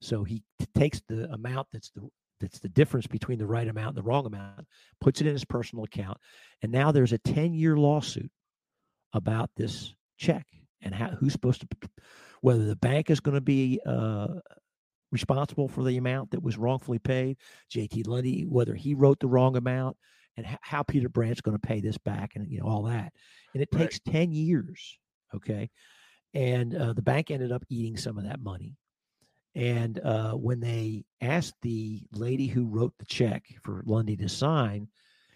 [0.00, 2.08] so he t- takes the amount that's the
[2.40, 4.66] that's the difference between the right amount and the wrong amount,
[5.00, 6.18] puts it in his personal account.
[6.62, 8.32] And now there's a 10 year lawsuit
[9.12, 10.46] about this check
[10.82, 11.88] and how, who's supposed to,
[12.40, 14.28] whether the bank is going to be uh,
[15.12, 17.36] responsible for the amount that was wrongfully paid,
[17.72, 19.96] JT Lundy, whether he wrote the wrong amount,
[20.36, 23.12] and h- how Peter Brant's going to pay this back, and you know all that.
[23.54, 23.82] And it Right.
[23.82, 24.98] takes 10 years.
[25.34, 25.70] Okay.
[26.34, 28.76] And uh, the bank ended up eating some of that money.
[29.56, 34.86] And uh, when they asked the lady who wrote the check for Lundy to sign,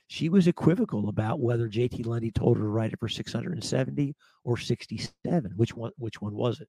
[0.07, 4.57] she was equivocal about whether JT Lundy told her to write it for 670 or
[4.57, 5.53] 67.
[5.57, 5.91] Which one?
[5.97, 6.69] Which one was it?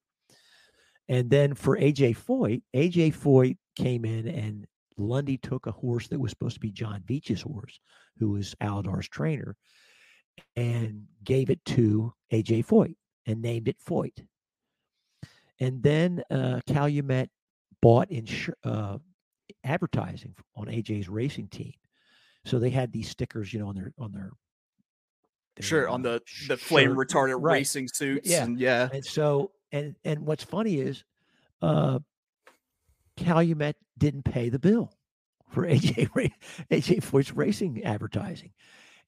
[1.08, 4.66] And then for AJ Foyt, AJ Foyt came in and
[4.98, 7.78] Lundy took a horse that was supposed to be John Veitch's horse,
[8.18, 9.56] who was Alydar's trainer,
[10.56, 12.94] and gave it to AJ Foyt
[13.26, 14.26] and named it Foyt.
[15.60, 17.30] And then uh, Calumet
[17.80, 18.98] bought insur- uh,
[19.64, 21.72] advertising on AJ's racing team,
[22.44, 24.30] so they had these stickers, you know, on their on their,
[25.56, 27.54] their, Sure, on uh, the the flame retardant Right.
[27.54, 28.28] racing suits.
[28.28, 28.44] yeah.
[28.44, 28.88] and yeah.
[28.92, 31.04] And so, and and what's funny is,
[31.62, 31.98] uh,
[33.16, 34.92] Calumet didn't pay the bill
[35.50, 36.08] for AJ
[36.70, 38.50] AJ Foyt's racing advertising,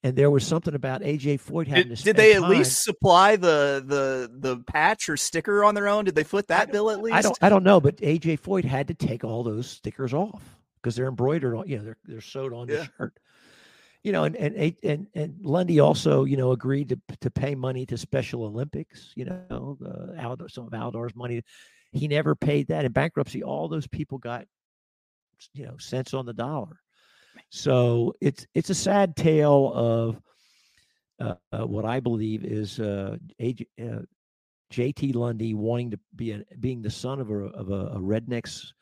[0.03, 2.03] and there was something about AJ Foyt having Did, to.
[2.03, 6.05] did they at time- least supply the the the patch or sticker on their own?
[6.05, 7.15] Did they foot that bill at least?
[7.15, 7.37] I don't.
[7.41, 10.43] I don't know, but AJ Foyt had to take all those stickers off
[10.81, 11.67] because they're embroidered on.
[11.67, 12.77] You know, they're they're sewed on Yeah.
[12.77, 13.19] the shirt.
[14.03, 17.85] You know, and and and and Lundy also, you know, agreed to to pay money
[17.87, 19.11] to Special Olympics.
[19.15, 21.43] You know, uh, Alydar, some of Alydar's money.
[21.91, 23.43] He never paid that in bankruptcy.
[23.43, 24.45] All those people got,
[25.53, 26.79] you know, cents on the dollar.
[27.49, 30.21] So it's it's a sad tale of
[31.19, 34.03] uh, uh, what I believe is uh, AJ, uh,
[34.71, 38.73] JT Lundy wanting to be a, being the son of a of a, a redneck's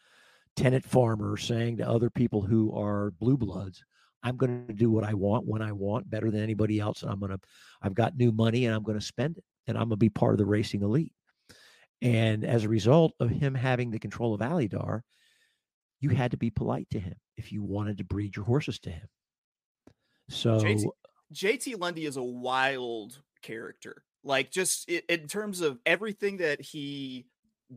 [0.56, 3.84] tenant farmer, saying to other people who are blue bloods,
[4.24, 7.12] "I'm going to do what I want when I want, better than anybody else, and
[7.12, 7.40] I'm going to
[7.82, 10.10] I've got new money and I'm going to spend it, and I'm going to be
[10.10, 11.14] part of the racing elite."
[12.02, 15.02] And as a result of him having the control of Alydar,
[16.00, 18.92] you had to be polite to him if you wanted to breed your horses to
[18.92, 19.08] him.
[20.30, 20.86] So JT
[21.34, 24.04] JT Lundy is a wild character.
[24.24, 27.28] Like just in terms of everything that he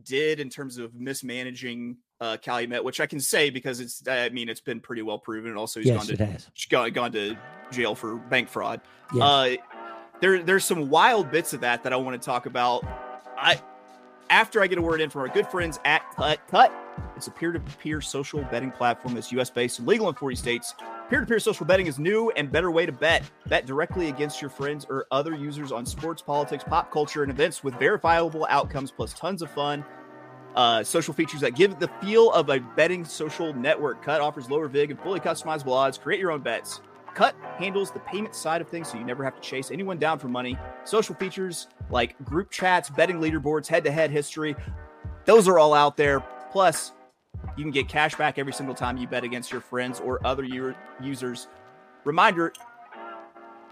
[0.03, 4.47] did in terms of mismanaging uh Calumet, which I can say because it's I mean
[4.47, 6.37] it's been pretty well proven and also he's yes, gone to
[6.69, 7.35] gone, gone to
[7.71, 8.79] jail for bank fraud.
[9.13, 9.21] Yes.
[9.21, 9.55] Uh
[10.21, 12.85] there there's some wild bits of that that I want to talk about.
[13.37, 13.59] I
[14.29, 16.71] after I get a word in from our good friends at Kutt Kutt.
[17.15, 20.75] It's a peer-to-peer social betting platform that's US based and legal in 40 states.
[21.09, 23.23] Peer-to-peer social betting is new and better way to bet.
[23.47, 27.63] Bet directly against your friends or other users on sports, politics, pop culture, and events
[27.63, 29.83] with verifiable outcomes plus tons of fun.
[30.55, 34.03] Uh, social features that give the feel of a betting social network.
[34.03, 35.97] Kutt offers lower VIG and fully customizable odds.
[35.97, 36.81] Create your own bets.
[37.15, 40.19] Kutt handles the payment side of things so you never have to chase anyone down
[40.19, 40.57] for money.
[40.83, 44.55] Social features like group chats, betting leaderboards, head to head history,
[45.25, 46.21] those are all out there.
[46.51, 46.93] Plus,
[47.55, 50.43] you can get cash back every single time you bet against your friends or other
[50.43, 51.47] u- users.
[52.03, 52.53] Reminder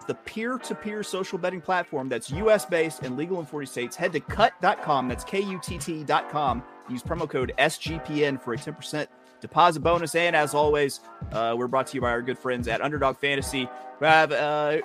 [0.09, 3.95] the peer to peer social betting platform that's US based and legal in 40 states.
[3.95, 6.63] Head to kutt.com, that's K U T T.com.
[6.89, 9.05] Use promo code SGPN for a 10%
[9.39, 10.15] deposit bonus.
[10.15, 13.69] And as always, uh, we're brought to you by our good friends at Underdog Fantasy,
[13.99, 14.77] who have uh,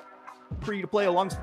[0.61, 1.43] free to play alongside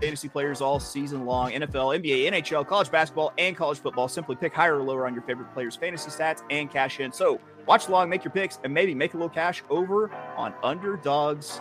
[0.00, 4.08] fantasy players all season long NFL, NBA, NHL, college basketball, and college football.
[4.08, 7.12] Simply pick higher or lower on your favorite players' fantasy stats and cash in.
[7.12, 11.60] So watch along, make your picks, and maybe make a little cash over on Underdog's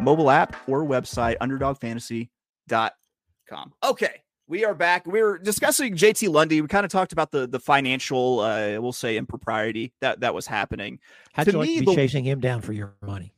[0.00, 3.72] mobile app or website, underdogfantasy.com.
[3.84, 4.22] Okay.
[4.48, 5.06] We are back.
[5.06, 6.60] We were discussing JT Lundy.
[6.60, 10.46] We kind of talked about the the financial, uh, we'll say, impropriety that that was
[10.46, 10.98] happening.
[11.32, 13.32] How'd to you like to be the- chasing him down for your money,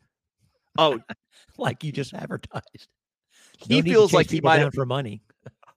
[0.78, 0.98] Oh,
[1.58, 2.88] like you just advertised?
[3.58, 5.22] He feels like he might have- for money.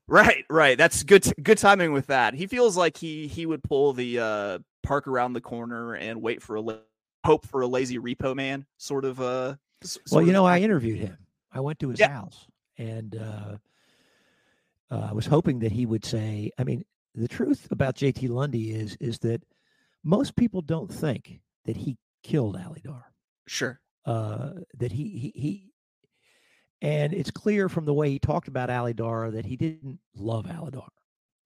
[0.07, 0.77] Right, right.
[0.77, 1.31] That's good.
[1.43, 2.33] Good timing with that.
[2.33, 6.41] He feels like he he would pull the uh park around the corner and wait
[6.41, 6.77] for a la-
[7.25, 9.19] hope for a lazy repo man sort of.
[9.19, 9.55] Uh,
[10.11, 11.17] Well, you know, I interviewed him.
[11.51, 12.09] I went to his Yeah.
[12.09, 13.57] house, and uh,
[14.91, 16.51] uh, I was hoping that he would say.
[16.57, 16.83] I mean,
[17.15, 19.43] the truth about JT Lundy is is that
[20.03, 23.03] most people don't think that he killed Alydar.
[23.47, 23.81] sure.
[24.05, 25.71] uh, that he, he he
[26.81, 30.89] and it's clear from the way he talked about Alydar that he didn't love Alydar.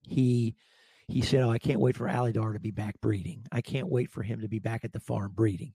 [0.04, 0.56] He
[1.08, 3.46] he said, "Oh, I can't wait for Alydar to be back breeding.
[3.52, 5.74] I can't wait for him to be back at the farm breeding."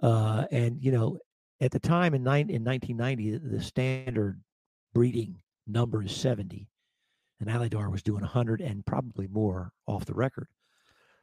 [0.00, 1.18] Uh, and you know,
[1.60, 4.40] at the time in nine in 1990, the standard
[4.94, 6.68] breeding number is 70,
[7.40, 10.48] and Alydar was doing 100 and probably more off the record.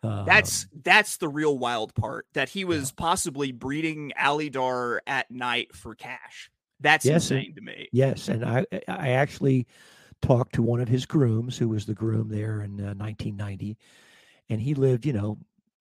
[0.02, 2.96] that's Um, that's the real wild part that he was Yeah.
[2.98, 6.52] possibly breeding Alydar at night for cash.
[6.82, 7.88] That's Yes, and- insane to me.
[7.94, 9.66] Yes, and I I actually
[10.22, 13.78] talked to one of his grooms, who was the groom there in uh, 1990,
[14.50, 15.38] and he lived, you know,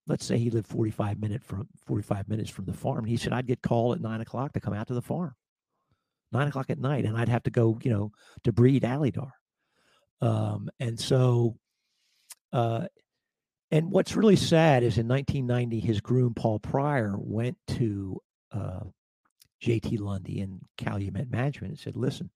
[0.07, 3.01] let's say he lived 45 minute from 45 minutes from the farm.
[3.01, 5.35] And He said I'd get called at nine o'clock to come out to the farm,
[6.33, 8.13] nine o'clock at night, and I'd have to go, you know,
[8.45, 9.31] to breed Alydar.
[10.21, 11.57] Um, and so,
[12.53, 12.87] uh,
[13.71, 18.21] and what's really sad is in 1990, his groom Paul Pryor went to
[18.53, 18.81] uh,
[19.63, 22.31] JT Lundy and Calumet Management and said, listen,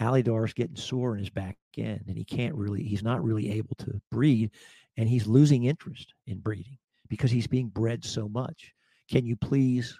[0.00, 3.76] Alydar's getting sore in his back end and he can't really, he's not really able
[3.76, 4.50] to breed
[4.96, 6.78] and he's losing interest in breeding
[7.08, 8.72] because he's being bred so much.
[9.10, 9.98] Can you please,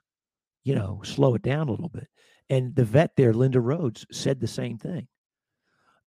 [0.65, 2.09] you know, slow it down a little bit?
[2.51, 5.07] And the vet there, Linda Rhodes, said the same thing.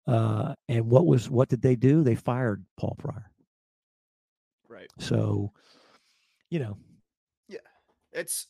[0.07, 2.03] Uh, and what was, what did they do?
[2.03, 3.31] They fired Paul Pryor.
[4.67, 4.89] Right.
[4.99, 5.51] So,
[6.49, 6.77] you know,
[7.47, 7.59] Yeah,
[8.11, 8.47] it's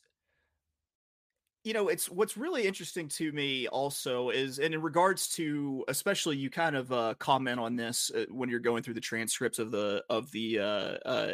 [1.66, 6.38] you know it's what's really interesting to me also is and in regards to especially
[6.38, 9.72] you kind of uh comment on this uh, when you're going through the transcripts of
[9.72, 11.34] the of the uh uh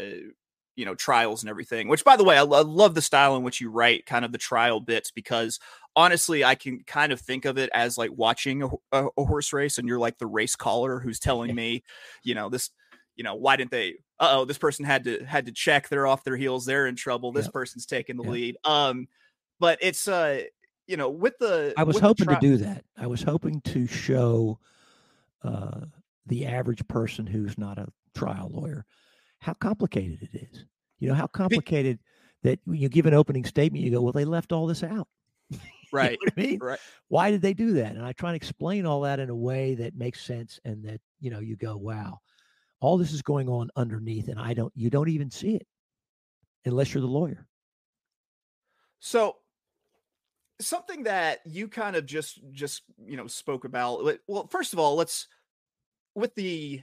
[0.78, 3.44] you know trials and everything which by the way I, lo- love the style in
[3.44, 5.60] which you write kind of the trial bits because
[5.98, 9.54] honestly i can kind of think of it as like watching a, a, a horse
[9.54, 11.84] race and you're like the race caller who's telling me
[12.24, 12.72] you know this
[13.16, 16.24] you know why didn't they oh this person had to had to check they're off
[16.24, 17.50] their heels they're in trouble this Yep.
[17.50, 18.32] person's taking the Yep.
[18.32, 19.08] lead um
[19.62, 20.44] but it's uh
[20.88, 22.84] you know with the I was hoping tri- to do that.
[22.98, 24.60] I was hoping to show
[25.44, 25.82] uh,
[26.26, 28.86] the average person who's not a trial lawyer
[29.40, 30.66] how complicated it is.
[31.00, 32.00] You know how complicated
[32.44, 35.08] that when you give an opening statement, you go, "Well, they left all this out."
[35.94, 36.60] You know right I mean?
[36.62, 37.98] right Why did they do that?
[37.98, 41.02] And I try and explain all that in a way that makes sense, and that
[41.20, 42.20] you know you go, "Wow,
[42.80, 44.72] all this is going on underneath," and I don't.
[44.74, 45.68] You don't even see it
[46.64, 47.46] unless you're the lawyer.
[49.02, 49.41] So
[50.68, 54.96] something that you kind of just just you know spoke about well first of all
[54.96, 55.28] let's
[56.16, 56.82] with the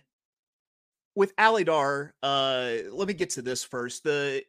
[1.14, 4.43] with Alydar uh let me get to this first the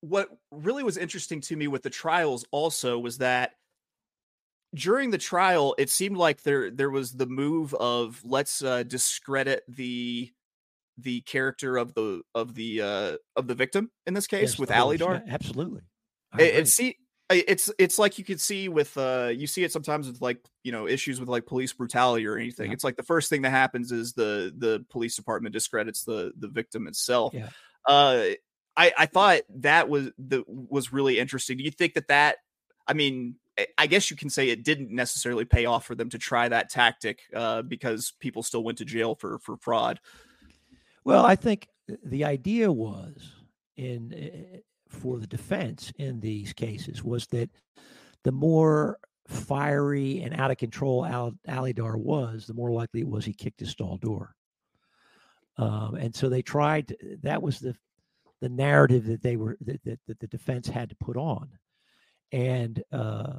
[0.00, 3.52] what really was interesting to me with the trials also was that
[4.74, 9.62] during the trial it seemed like there there was the move of let's uh discredit
[9.68, 10.30] the
[10.98, 14.70] the character of the of the uh of the victim in this case Yes, with.
[14.70, 15.82] Alydar Yeah, absolutely.
[16.38, 16.96] It, it see
[17.30, 20.70] it's it's like you could see with uh you see it sometimes with like you
[20.72, 22.72] know issues with like police brutality or anything Yeah.
[22.72, 26.46] it's like the first thing that happens is the the police department discredits the the
[26.48, 27.48] victim itself Yeah.
[27.86, 28.26] uh
[28.76, 32.36] i i thought that was the was really interesting do you think that that
[32.86, 36.10] i mean I- i guess you can say it didn't necessarily pay off for them
[36.10, 39.98] to try that tactic uh because people still went to jail for for fraud
[41.04, 41.68] Well, I think
[42.04, 43.32] the idea was
[43.76, 44.58] in uh,
[44.88, 47.50] for the defense in these cases was that
[48.24, 53.24] the more fiery and out of control Al- Alydar was, the more likely it was
[53.24, 54.34] he kicked his stall door.
[55.58, 56.88] Um, and so they tried.
[56.88, 57.74] to- That was the
[58.40, 61.48] the narrative that they were that, that, that the defense had to put on,
[62.30, 63.38] and uh,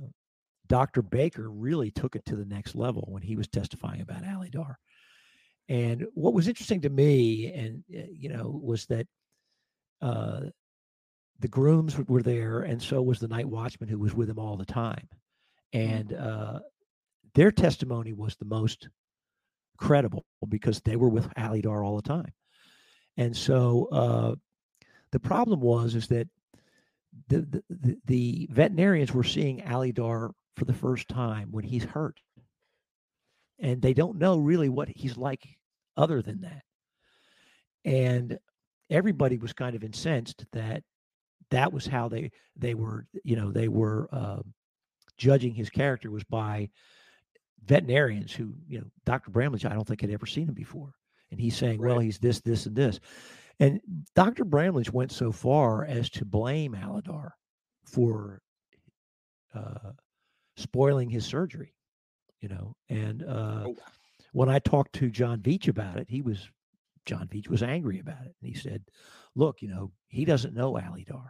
[0.67, 1.03] Dr.
[1.03, 4.75] Baker really took it to the next level when he was testifying about Alydar.
[5.69, 9.05] And what was interesting to me, and uh, you know, was that
[10.01, 10.41] uh,
[11.39, 14.57] the grooms were there, and so was the night watchman who was with him all
[14.57, 15.07] the time,
[15.73, 16.59] and uh,
[17.35, 18.89] their testimony was the most
[19.77, 22.33] credible because they were with Alydar all the time,
[23.17, 24.35] and so uh,
[25.11, 26.27] the problem was is that
[27.27, 32.19] the, the the veterinarians were seeing Alydar for the first time when he's hurt,
[33.59, 35.47] and they don't know really what he's like
[35.95, 36.63] other than that.
[37.85, 38.39] And
[38.89, 40.83] everybody was kind of incensed that
[41.51, 44.41] that was how they they were you know they were uh,
[45.17, 46.69] judging his character was by
[47.65, 49.31] veterinarians who you know Dr.
[49.31, 50.93] Bramlage I don't think had ever seen him before,
[51.31, 52.99] and he's saying well he's this this and this,
[53.59, 53.81] and
[54.15, 54.45] Dr.
[54.45, 57.31] Bramlage went so far as to blame Alydar
[57.85, 58.41] for
[59.53, 59.91] uh,
[60.57, 61.73] spoiling his surgery,
[62.41, 63.75] you know, and uh, Oh,
[64.33, 66.49] when I talked to John Veitch about it, he was
[67.05, 68.35] John Veitch was angry about it.
[68.39, 68.83] And he said,
[69.35, 71.29] Look, you know, he doesn't know Alydar.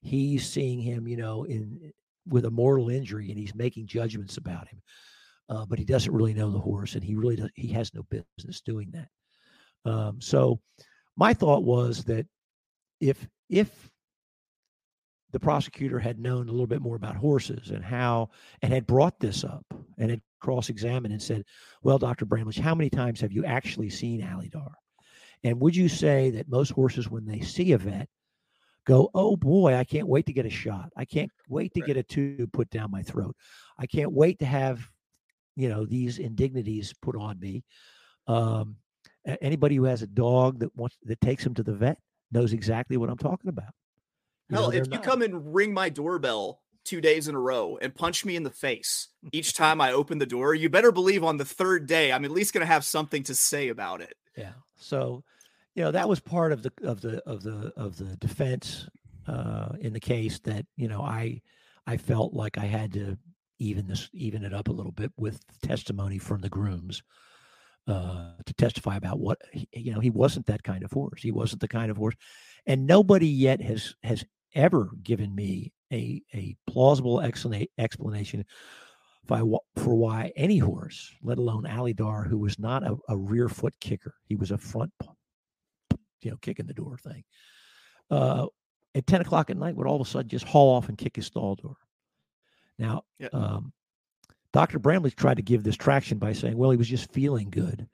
[0.00, 1.92] He's seeing him, you know, in
[2.26, 4.82] with a mortal injury and he's making judgments about him.
[5.48, 8.02] Uh, but he doesn't really know the horse and he really does he has no
[8.10, 9.08] business doing that.
[9.90, 10.60] Um, so
[11.16, 12.26] my thought was that
[13.00, 13.90] if if
[15.32, 18.30] the prosecutor had known a little bit more about horses and how
[18.62, 19.64] and had brought this up
[19.98, 21.44] and had cross-examined and said,
[21.82, 22.24] "Well, Dr.
[22.24, 24.72] Bramlage, how many times have you actually seen Alydar?"
[25.44, 28.08] And would you say that most horses, when they see a vet,
[28.88, 30.90] go, oh boy, I can't wait to get a shot.
[30.96, 31.86] I can't wait to Right.
[31.88, 33.36] get a tube put down my throat.
[33.78, 34.88] I can't wait to have,
[35.56, 37.64] you know, these indignities put on me.
[38.26, 38.76] Um,
[39.42, 41.98] anybody who has a dog that wants that takes him to the vet
[42.32, 43.72] knows exactly what I'm talking about.
[44.48, 47.38] You Hell, they're if you not- come and ring my doorbell two days in a
[47.40, 50.92] row and punch me in the face each time I open the door, you better
[50.92, 54.00] believe on the third day I'm at least going to have something to say about
[54.00, 54.14] it.
[54.36, 54.52] Yeah.
[54.76, 55.24] So,
[55.78, 58.88] you know, that was part of the of the of the of the defense
[59.28, 61.40] uh, in the case that you know I
[61.86, 63.16] I felt like I had to
[63.60, 67.04] even this even it up a little bit with testimony from the grooms
[67.86, 69.38] uh, to testify about what
[69.72, 71.22] you know he wasn't that kind of horse.
[71.22, 72.16] He wasn't the kind of horse,
[72.66, 74.24] and nobody yet has has
[74.56, 78.44] ever given me a a plausible explanation
[79.28, 79.42] by
[79.76, 83.74] for why any horse, let alone Ali Alydar, who was not a, a rear foot
[83.78, 84.90] kicker, he was a front,
[86.22, 87.24] you know, kicking the door thing.
[88.10, 88.46] Uh,
[88.94, 91.16] at ten o'clock at night, would all of a sudden just haul off and kick
[91.16, 91.76] his stall door.
[92.78, 93.28] Now, Yeah.
[93.32, 93.72] um,
[94.52, 94.78] Dr.
[94.78, 97.86] Bramlage tried to give this traction by saying, well, he was just feeling good,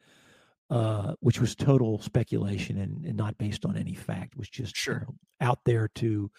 [0.70, 4.34] uh, which was total speculation and, and not based on any fact.
[4.34, 6.30] It was just you know, out there to.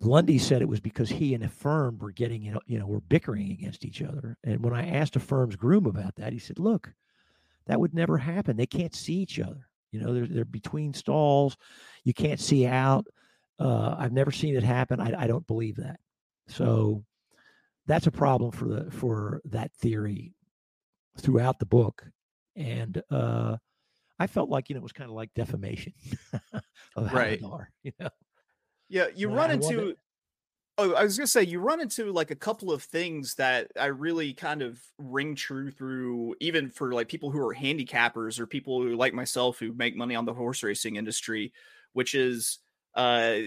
[0.00, 3.00] Lundy said it was because he and Affirmed were getting, you know, you know, were
[3.00, 4.38] bickering against each other.
[4.44, 6.92] And when I asked Affirmed's groom about that, he said, "Look,
[7.66, 8.56] that would never happen.
[8.56, 9.67] They can't see each other.
[9.90, 11.56] You know, they're they're between stalls.
[12.04, 13.06] You can't see out.
[13.58, 15.00] Uh, I've never seen it happen.
[15.00, 15.98] I, I don't believe that.
[16.48, 17.04] So
[17.86, 20.34] that's a problem for the for that theory
[21.18, 22.04] throughout the book.
[22.54, 23.56] And uh,
[24.18, 25.92] I felt like you know it was kind of like defamation
[26.96, 27.40] of Right.
[27.40, 28.10] Alydar, You know,
[28.88, 29.96] Yeah, you run I into.
[30.80, 33.86] Oh, I was gonna say you run into like a couple of things that I
[33.86, 38.80] really kind of ring true through, even for like people who are handicappers or people
[38.80, 41.52] who like myself who make money on the horse racing industry,
[41.94, 42.60] which is,
[42.94, 43.38] uh,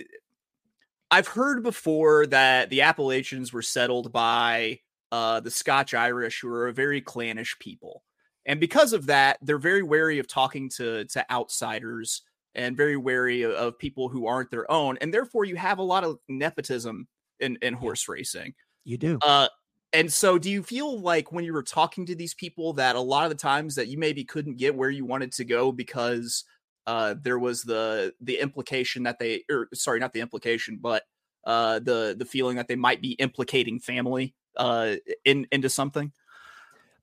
[1.10, 4.80] I've heard before that the Appalachians were settled by
[5.12, 8.04] uh, the Scotch Irish, who are a very clannish people,
[8.46, 12.22] and because of that, they're very wary of talking to to outsiders
[12.56, 15.84] and very wary of, of people who aren't their own, and therefore you have a
[15.84, 17.08] lot of nepotism
[17.42, 18.54] in, in horse racing.
[18.84, 19.20] you do.
[19.22, 19.48] Uh,
[19.94, 23.02] and so, do you feel like when you were talking to these people that a
[23.02, 26.46] lot of the times that you maybe couldn't get where you wanted to go because
[26.88, 31.04] uh, there was the the implication that they, or sorry, not the implication, but
[31.46, 36.12] uh, the the feeling that they might be implicating family uh, in into something?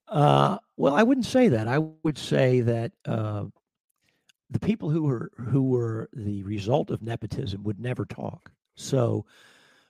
[0.08, 1.68] Uh, well, I wouldn't say that.
[1.68, 3.44] I would say that uh,
[4.50, 8.50] the people who were who were the result of nepotism would never talk.
[8.76, 9.26] So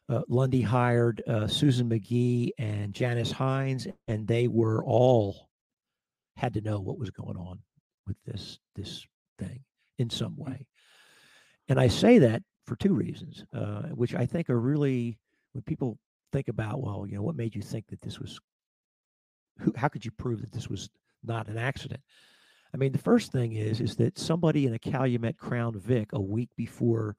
[0.08, 5.48] uh, Lundy hired uh, Susan McGee and Janice Hines, and they were all
[6.36, 7.60] had to know what was going on
[8.06, 9.04] with this this
[9.38, 9.60] thing
[9.98, 10.66] in some way.
[11.68, 15.18] And I say that for two reasons, uh, which I think are really
[15.52, 15.98] when people
[16.32, 18.38] think about, well, you know, what made you think that this was
[19.58, 20.88] who, how could you prove that this was
[21.22, 22.00] not an accident?
[22.72, 26.20] I mean, the first thing is is that somebody in a Calumet Crown Vic a
[26.20, 27.16] week before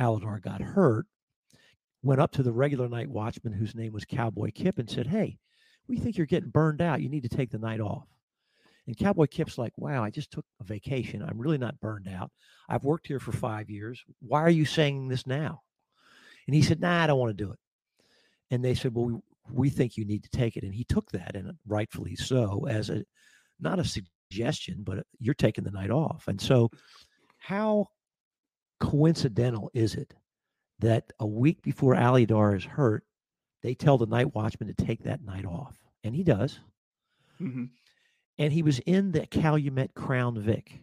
[0.00, 1.06] Alydar got hurt
[2.04, 5.38] went up to the regular night watchman whose name was Cowboy Kip and said, "Hey,
[5.88, 7.02] we think you're getting burned out.
[7.02, 8.06] You need to take the night off."
[8.86, 11.22] And Cowboy Kip's like, "Wow, I just took a vacation.
[11.22, 12.30] I'm really not burned out.
[12.68, 14.04] I've worked here for five years.
[14.20, 15.62] Why are you saying this now?"
[16.46, 17.58] And he said, "Nah, I don't want to do it."
[18.50, 20.64] And they said, "Well, we, we think you need to take it.
[20.64, 23.04] And he took that, and rightfully so, as a
[23.60, 26.24] not a suggestion, but uh, you're taking the night off.
[26.28, 26.70] And so,
[27.38, 27.88] how
[28.80, 30.14] coincidental is it
[30.84, 33.04] that a week before Alydar is hurt,
[33.62, 35.76] they tell the night watchman to take that night off?
[36.02, 36.60] And he does.
[37.40, 37.64] Mm-hmm.
[38.38, 40.80] And he was in the Calumet Crown Vic,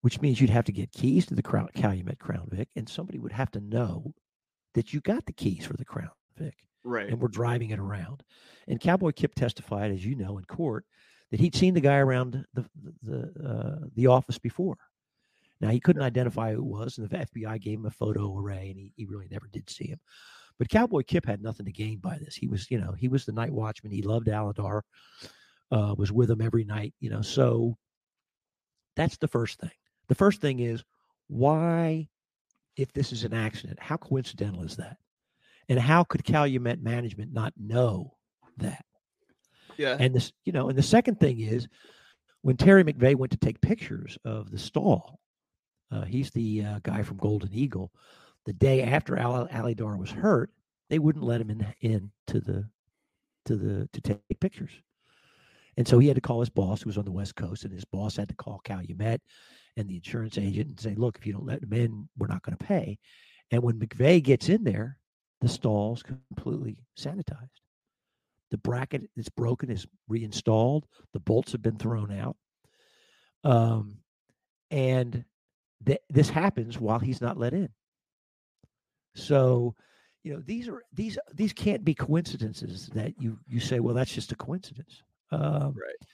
[0.00, 3.18] which means you'd have to get keys to the Crown, Calumet Crown Vic, and somebody
[3.18, 4.14] would have to know
[4.74, 7.08] that you got the keys for the Crown Vic Right.
[7.08, 8.22] and we're driving it around.
[8.66, 10.84] And Cowboy Kip testified, as you know, in court,
[11.30, 12.64] that he'd seen the guy around the
[13.02, 14.78] the uh, the office before.
[15.60, 18.70] Now he couldn't identify who it was, and the FBI gave him a photo array,
[18.70, 20.00] and he, he really never did see him.
[20.58, 22.34] But Cowboy Kip had nothing to gain by this.
[22.34, 23.92] He was, you know, he was the night watchman.
[23.92, 24.82] He loved Alydar,
[25.70, 27.22] uh, was with him every night, you know.
[27.22, 27.76] So
[28.96, 29.70] that's the first thing.
[30.08, 30.82] The first thing is
[31.28, 32.08] why,
[32.76, 34.96] if this is an accident, how coincidental is that?
[35.68, 38.14] And how could Calumet management not know
[38.56, 38.84] that?
[39.76, 39.96] Yeah.
[39.98, 41.68] And this, you know, and the second thing is
[42.42, 45.19] when Terry McVeigh went to take pictures of the stall,
[45.90, 47.92] uh, he's the uh, guy from Golden Eagle.
[48.46, 50.50] The day after Al- Alydar was hurt,
[50.88, 52.68] they wouldn't let him in in to the
[53.46, 54.72] to the to take pictures.
[55.76, 57.72] And so he had to call his boss, who was on the West Coast, and
[57.72, 59.20] his boss had to call Calumet
[59.76, 62.42] and the insurance agent and say, look, if you don't let him in, we're not
[62.42, 62.98] going to pay.
[63.50, 64.98] And when McVeigh gets in there,
[65.40, 67.48] the stall's completely sanitized.
[68.50, 70.86] The bracket that's broken is reinstalled.
[71.12, 72.36] The bolts have been thrown out.
[73.44, 73.98] Um,
[74.70, 75.24] and
[75.86, 77.68] th- this happens while he's not let in.
[79.14, 79.74] So,
[80.22, 84.12] you know, these are these these can't be coincidences that you you say, well, that's
[84.12, 85.02] just a coincidence.
[85.32, 86.08] Um, right.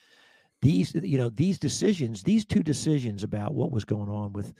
[0.62, 4.54] These, you know, these decisions, these two decisions about what was going on with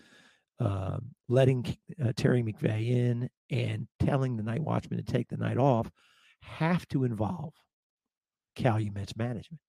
[0.60, 0.98] uh,
[1.28, 5.90] letting uh, Terry McVeigh in and telling the night watchman to take the night off
[6.40, 7.54] have to involve
[8.56, 9.60] Calumet's management.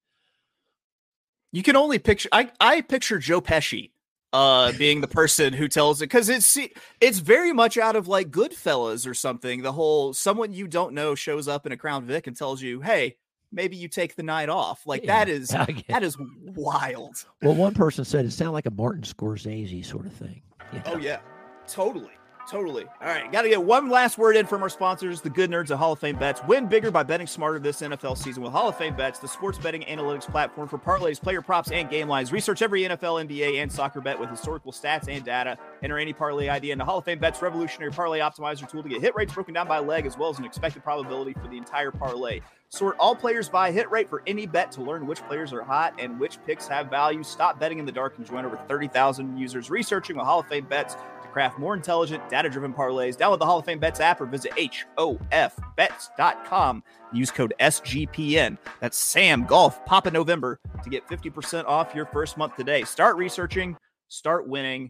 [1.52, 2.30] You can only picture.
[2.32, 3.92] I I picture Joe Pesci
[4.34, 6.58] uh being the person who tells it because it's
[7.00, 9.62] it's very much out of like Goodfellas or something.
[9.62, 12.82] The whole someone you don't know shows up in a Crown Vic and tells you,
[12.82, 13.16] "Hey,
[13.52, 15.48] maybe you take the night off." Like yeah, that is
[15.88, 17.26] that is wild.
[17.42, 20.42] Well, one person said it sounded like a Martin Scorsese sort of thing.
[20.74, 20.82] Know?
[20.88, 21.20] Oh yeah,
[21.68, 22.17] totally.
[22.50, 22.86] Totally.
[23.02, 23.30] All right.
[23.30, 25.92] Got to get one last word in from our sponsors, the good nerds of Hall
[25.92, 26.42] of Fame Bets.
[26.48, 29.58] Win bigger by betting smarter this NFL season with Hall of Fame Bets, the sports
[29.58, 32.32] betting analytics platform for parlays, player props, and game lines.
[32.32, 35.58] Research every NFL, NBA, and soccer bet with historical stats and data.
[35.84, 39.02] Enter any parlay idea into Hall of Fame Bets revolutionary parlay optimizer tool to get
[39.02, 41.92] hit rates broken down by leg as well as an expected probability for the entire
[41.92, 42.40] parlay.
[42.70, 45.94] Sort all players by hit rate for any bet to learn which players are hot
[46.00, 47.24] and which picks have value.
[47.24, 50.66] Stop betting in the dark and join over 30,000 users researching with Hall of Fame
[50.66, 50.98] Bets
[51.38, 53.16] craft more intelligent, data driven parlays.
[53.16, 54.52] Download the Hall of Fame Bets app or visit
[54.98, 56.84] HOFBets.com.
[57.14, 58.58] Use code SGPN.
[58.80, 62.86] That's Sam Golf Papa November to get 50% off your first month today.
[62.86, 63.78] Start researching,
[64.08, 64.90] start winning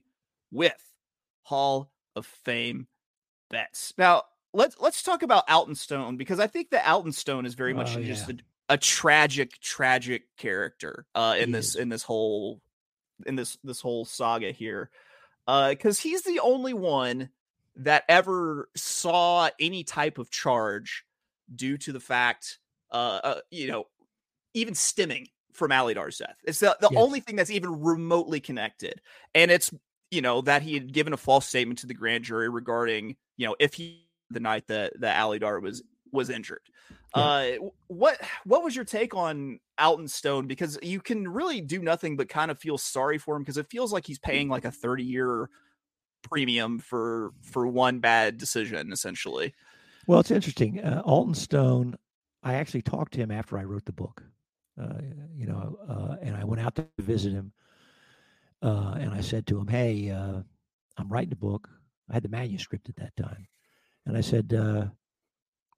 [0.50, 0.82] with
[1.44, 2.88] Hall of Fame
[3.50, 3.94] Bets.
[3.98, 4.24] Now,
[4.54, 7.98] let's let's talk about Alton Stone because I think that Alton Stone is very much
[7.98, 8.08] oh, yeah.
[8.08, 8.38] just a,
[8.70, 11.76] a, tragic, tragic character uh, in he this is.
[11.76, 12.62] in this whole
[13.26, 14.90] in this this whole saga here
[15.48, 17.30] because uh, he's the only one
[17.78, 21.06] that ever saw any type of charge
[21.56, 22.60] due to the fact,
[22.92, 23.86] uh, uh you know,
[24.54, 26.38] even stemming from Alydar's death.
[26.44, 27.02] It's the, the yes.
[27.02, 29.02] only thing that's even remotely connected,
[29.34, 29.72] and it's
[30.12, 33.48] you know that he had given a false statement to the grand jury regarding you
[33.48, 35.82] know if he the night that that Alydar was
[36.12, 36.62] was injured.
[37.16, 37.24] Yeah.
[37.24, 37.52] Uh,
[37.88, 40.48] what what was your take on Alton Stone?
[40.48, 43.68] Because you can really do nothing but kind of feel sorry for him because it
[43.70, 45.50] feels like he's paying like a thirty year
[46.24, 49.54] premium for for one bad decision, essentially.
[50.06, 50.80] Well, it's interesting.
[50.80, 51.98] Uh, Alton Stone.
[52.44, 54.24] I actually talked to him after I wrote the book.
[54.80, 55.02] Uh,
[55.36, 57.52] you know, uh, and I went out to visit him,
[58.62, 60.42] uh, and I said to him, "Hey, uh,
[60.98, 61.68] I'm writing a book.
[62.10, 63.48] I had the manuscript at that time,
[64.06, 64.54] and I said."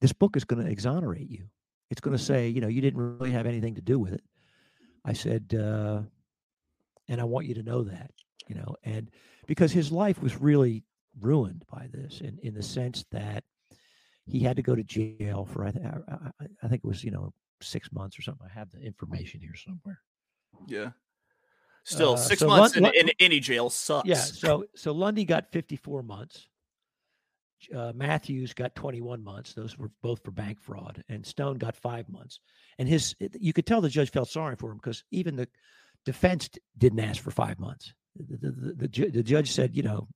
[0.01, 1.45] This book is going to exonerate you.
[1.89, 4.23] It's going to say, you know, you didn't really have anything to do with it.
[5.03, 6.01] I said, uh,
[7.07, 8.11] and I want you to know that,
[8.47, 9.09] you know, and
[9.47, 10.83] because his life was really
[11.19, 13.43] ruined by this in, in the sense that
[14.25, 17.11] he had to go to jail for, I, th- I, I think it was, you
[17.11, 18.47] know, six months or something.
[18.49, 19.99] I have the information here somewhere.
[20.67, 20.91] Yeah.
[21.83, 24.07] Still, uh, six so months Lund- in, in, any jail sucks.
[24.07, 24.15] Yeah.
[24.15, 26.47] So, so Lundy got 54 months
[27.75, 29.53] uh, Matthews got 21 months.
[29.53, 32.39] Those were both for bank fraud, and Stone got five months.
[32.77, 35.47] And his, you could tell the judge felt sorry for him because even the
[36.05, 37.93] defense didn't ask for five months.
[38.15, 40.07] The, the, the, the, the judge said, you know,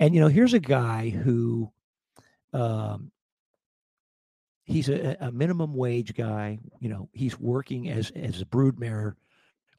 [0.00, 1.72] and you know, here's a guy who,
[2.52, 3.10] um,
[4.64, 6.58] he's a, a minimum wage guy.
[6.78, 9.14] You know, he's working as as a broodmare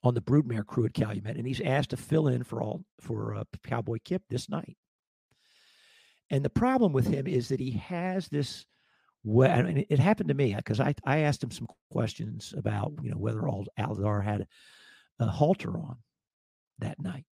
[0.03, 3.36] on the broodmare crew at Calumet, and he's asked to fill in for all for
[3.36, 4.77] uh, Cowboy Kip this night.
[6.30, 8.65] And the problem with him is that he has this.
[9.23, 13.11] Well, and it happened to me because I, I asked him some questions about you
[13.11, 14.47] know whether all Alydar had
[15.19, 15.97] a halter on
[16.80, 17.25] that night.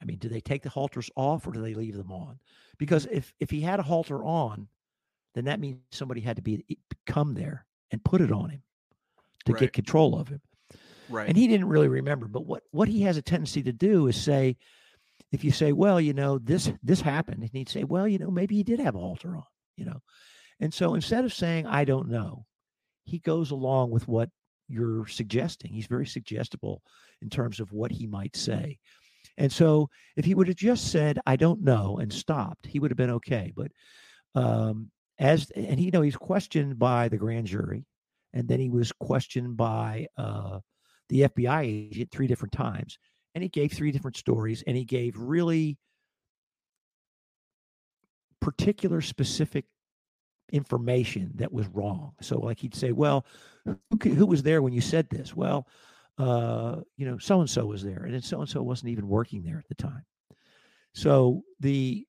[0.00, 2.38] I mean, do they take the halters off or do they leave them on?
[2.78, 4.68] Because if if he had a halter on,
[5.34, 6.64] then that means somebody had to be
[7.06, 8.62] come there and put it on him
[9.44, 9.60] to right.
[9.60, 10.40] get control of him.
[11.08, 11.28] Right.
[11.28, 12.28] And he didn't really remember.
[12.28, 14.56] But what what he has a tendency to do is say,
[15.32, 18.30] if you say, well, you know, this this happened, and he'd say, well, you know,
[18.30, 19.44] maybe he did have a halter on,
[19.76, 20.00] you know.
[20.60, 22.44] And so instead of saying, I don't know,
[23.04, 24.28] he goes along with what
[24.68, 25.72] you're suggesting.
[25.72, 26.82] He's very suggestible
[27.22, 28.78] in terms of what he might say.
[29.36, 32.90] And so if he would have just said, I don't know, and stopped, he would
[32.90, 33.52] have been okay.
[33.56, 33.72] But
[34.34, 37.86] um, as, and he, you know, he's questioned by the grand jury,
[38.32, 40.60] and then he was questioned by uh,
[41.08, 42.98] the FBI agent three different times
[43.34, 45.78] and he gave three different stories and he gave really
[48.40, 49.66] particular specific
[50.52, 52.12] information that was wrong.
[52.20, 53.24] So, like he'd say, "Well,
[53.64, 55.68] who, who was there when you said this?" Well,
[56.18, 59.08] uh, you know, so and so was there, and then so and so wasn't even
[59.08, 60.04] working there at the time.
[60.94, 62.06] So the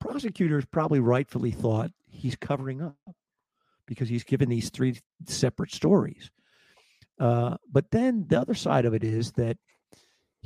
[0.00, 2.96] prosecutors probably rightfully thought he's covering up
[3.86, 6.30] because he's given these three separate stories.
[7.18, 9.56] Uh, but then the other side of it is that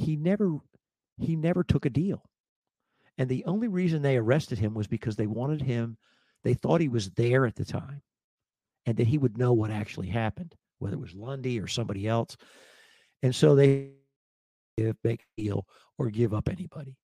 [0.01, 0.59] he never
[1.18, 2.22] he never took a deal.
[3.18, 5.98] And the only reason they arrested him was because they wanted him,
[6.42, 8.01] they thought he was there at the time
[8.86, 12.38] and that he would know what actually happened, whether it was Lundy or somebody else.
[13.22, 13.90] And so they
[14.78, 15.66] give make a deal
[15.98, 16.96] or give up anybody.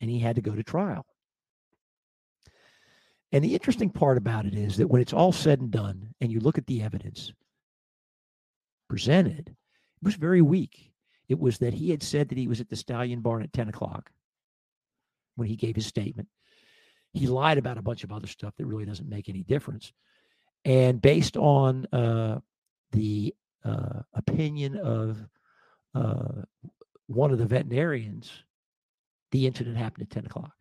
[0.00, 1.04] And he had to go to trial.
[3.32, 6.30] And the interesting part about it is that when it's all said and done, and
[6.30, 7.32] you look at the evidence
[8.88, 10.92] presented, it was very weak.
[11.28, 13.68] It was that he had said that he was at the Stallion Barn at 10
[13.68, 14.10] o'clock
[15.36, 16.28] when he gave his statement.
[17.12, 19.92] He lied about a bunch of other stuff that really doesn't make any difference.
[20.64, 22.40] And based on uh,
[22.92, 25.18] the uh, opinion of
[25.94, 26.42] uh,
[27.06, 28.30] one of the veterinarians,
[29.30, 30.52] the incident happened at 10 o'clock.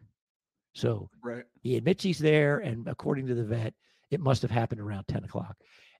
[0.74, 1.44] So right.
[1.62, 3.74] he admits he's there, and according to the vet,
[4.12, 5.56] it must have happened around 10 o'clock.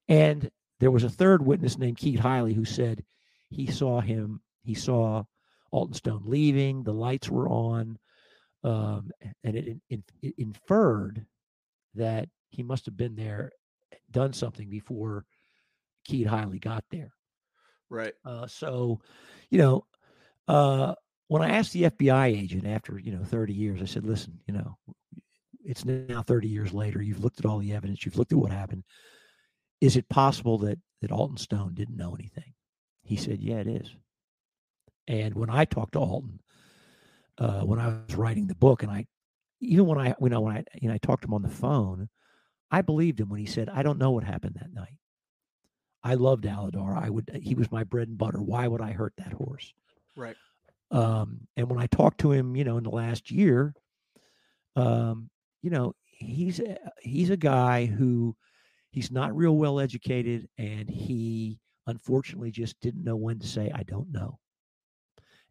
[0.08, 0.50] And
[0.80, 3.04] there was a third witness named Keith Hiley who said
[3.50, 5.24] he saw him, he saw
[5.72, 7.98] Alton Stone leaving, the lights were on,
[8.64, 9.12] um,
[9.44, 11.26] and it, it, it, inferred
[11.96, 13.52] that he must have been there,
[14.12, 15.26] done something before
[16.06, 17.12] Keith Hiley got there.
[17.90, 18.14] Right.
[18.26, 19.02] Uh, so,
[19.50, 19.86] you know,
[20.48, 20.96] uh,
[21.28, 24.54] when I asked the FBI agent after, you know, 30 years, I said, listen, you
[24.54, 24.78] know,
[25.66, 27.02] it's now 30 years later.
[27.02, 28.06] You've looked at all the evidence.
[28.06, 28.84] You've looked at what happened.
[29.82, 32.54] Is it possible that, that Alton Stone didn't know anything?
[33.04, 33.96] He said, yeah, it is.
[35.08, 36.40] And when I talked to Alton,
[37.38, 39.06] uh, when I was writing the book, and I,
[39.60, 41.50] even when I, you know, when I, you know, I talked to him on the
[41.50, 42.10] phone,
[42.72, 44.98] I believed him when he said, I don't know what happened that night.
[46.04, 47.02] I loved Alydar.
[47.02, 48.42] I would, he was my bread and butter.
[48.42, 49.74] Why would I hurt that horse?
[50.16, 50.36] Right.
[50.92, 53.74] Um, and when I talked to him, you know, in the last year,
[54.76, 55.30] um,
[55.62, 58.36] you know, he's a, he's a guy who
[58.92, 63.84] he's not real well educated, and he unfortunately just didn't know when to say I
[63.84, 64.40] don't know.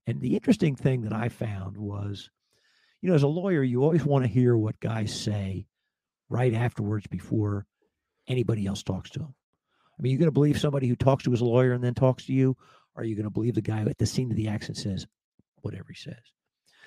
[0.07, 2.31] And the interesting thing that I found was,
[3.01, 5.67] you know, as a lawyer, you always want to hear what guys say
[6.29, 7.67] right afterwards before
[8.29, 9.35] anybody else talks to them.
[9.99, 12.27] I mean, you're going to believe somebody who talks to his lawyer and then talks
[12.27, 12.57] to you,
[12.95, 15.07] or are you going to believe the guy at the scene of the accident says
[15.61, 16.15] whatever he says?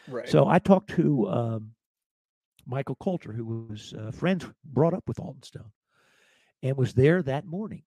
[0.07, 0.27] Right.
[0.27, 1.71] So I talked to um,
[2.65, 5.71] Michael Coulter, who was uh, friends brought up with Alton Stone,
[6.63, 7.83] and was there that morning.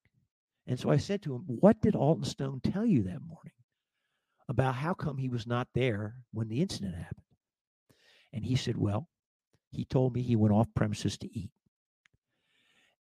[0.66, 3.52] And so I said to him, "What did Alton Stone tell you that morning
[4.48, 7.22] about how come he was not there when the incident happened?"
[8.32, 9.08] And he said, "Well,
[9.70, 11.50] he told me he went off premises to eat."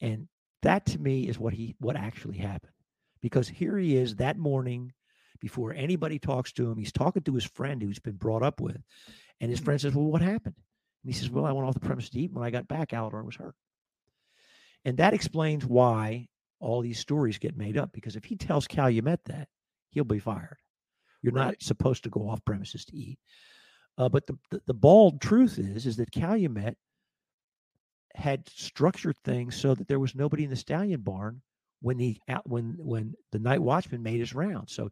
[0.00, 0.28] And
[0.62, 2.72] that to me is what he what actually happened.
[3.20, 4.92] Because here he is that morning
[5.40, 6.78] before anybody talks to him.
[6.78, 8.80] He's talking to his friend who's been brought up with.
[9.40, 10.54] And his friend says, Well, what happened?
[11.04, 12.32] And he says, Well, I went off the premise to eat.
[12.32, 13.56] When I got back, Alydar was hurt.
[14.84, 16.28] And that explains why
[16.60, 17.92] all these stories get made up.
[17.92, 19.48] Because if he tells Calumet that,
[19.90, 20.58] he'll be fired.
[21.22, 21.46] You're right.
[21.46, 23.18] not supposed to go off premises to eat.
[23.98, 26.76] Uh, but the, the, the bald truth is is that Calumet
[28.14, 31.40] had structured things so that there was nobody in the stallion barn
[31.80, 34.70] when the when when the night watchman made his round.
[34.70, 34.90] So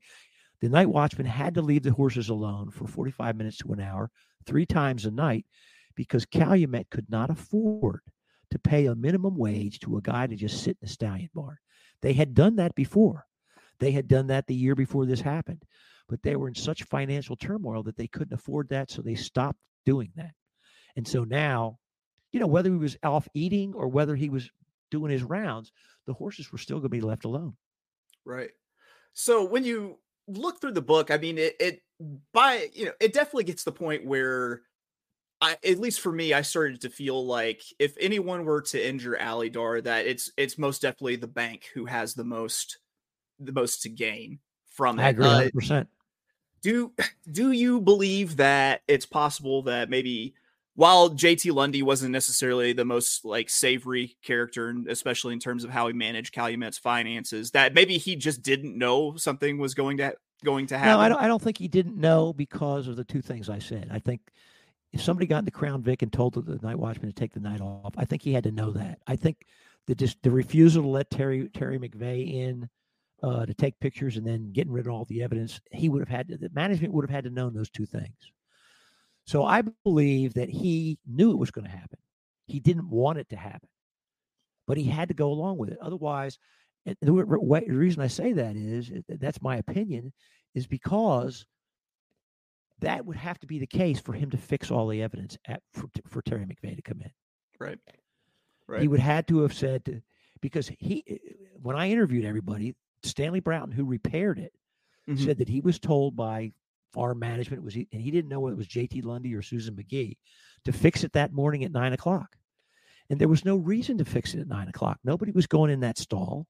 [0.61, 4.11] the night watchman had to leave the horses alone for 45 minutes to an hour,
[4.47, 5.47] three times a night,
[5.95, 8.01] because Calumet could not afford
[8.51, 11.57] to pay a minimum wage to a guy to just sit in the stallion barn.
[12.03, 13.27] They had done that before.
[13.79, 15.63] They had done that the year before this happened,
[16.11, 19.61] but they were in such financial turmoil that they couldn't afford that, so they stopped
[19.87, 20.33] doing that.
[20.97, 21.79] And so now,
[22.33, 24.51] you know, whether he was off eating or whether he was
[24.91, 25.73] doing his rounds,
[26.07, 27.57] the horses were still going to be left alone.
[28.25, 28.51] Right.
[29.13, 31.83] So when you look through the book, I mean, it, it
[32.33, 34.63] by you know, it definitely gets to the point where
[35.41, 39.17] I, at least for me, I started to feel like if anyone were to injure
[39.21, 42.79] Alydar, that it's it's most definitely the bank who has the most
[43.39, 44.41] the most to gain
[44.71, 45.03] from it.
[45.03, 45.89] I agree, hundred uh, percent.
[46.63, 46.93] Do
[47.31, 50.35] do you believe that it's possible that maybe
[50.75, 55.89] while JT Lundy wasn't necessarily the most like savory character, especially in terms of how
[55.89, 60.67] he managed Calumet's finances, that maybe he just didn't know something was going to going
[60.69, 60.93] to happen.
[60.93, 61.21] No, I don't.
[61.21, 63.89] I don't think he didn't know because of the two things I said.
[63.91, 64.21] I think
[64.93, 67.61] if somebody got into Crown Vic and told the night watchman to take the night
[67.61, 68.99] off, I think he had to know that.
[69.07, 69.47] I think
[69.87, 72.69] the just the refusal to let Terry Terry McVeigh in
[73.23, 76.09] uh, to take pictures and then getting rid of all the evidence, he would have
[76.09, 78.33] had to, the management would have had to know those two things.
[79.27, 81.99] So I believe that he knew it was going to happen.
[82.47, 83.69] He didn't want it to happen,
[84.67, 85.79] but he had to go along with it.
[85.81, 86.39] Otherwise,
[86.85, 90.13] the, the reason I say that is that's my opinion,
[90.55, 91.47] is because
[92.81, 95.63] that would have to be the case for him to fix all the evidence at,
[95.75, 97.11] for, for Terry McVeigh to come in.
[97.59, 97.79] Right.
[98.67, 98.81] Right.
[98.81, 100.01] He would have had to have said to,
[100.41, 101.21] because he
[101.61, 104.53] when I interviewed everybody, Stanley Broughton, who repaired it,
[105.09, 105.25] mm-hmm.
[105.25, 106.53] said that he was told by
[106.93, 109.03] farm management was he, and he didn't know whether it was J.T.
[109.03, 110.17] Lundy or Susan McGee
[110.65, 112.37] to fix it that morning at nine o'clock,
[113.09, 114.99] and there was no reason to fix it at nine o'clock.
[115.05, 116.47] Nobody was going in that stall.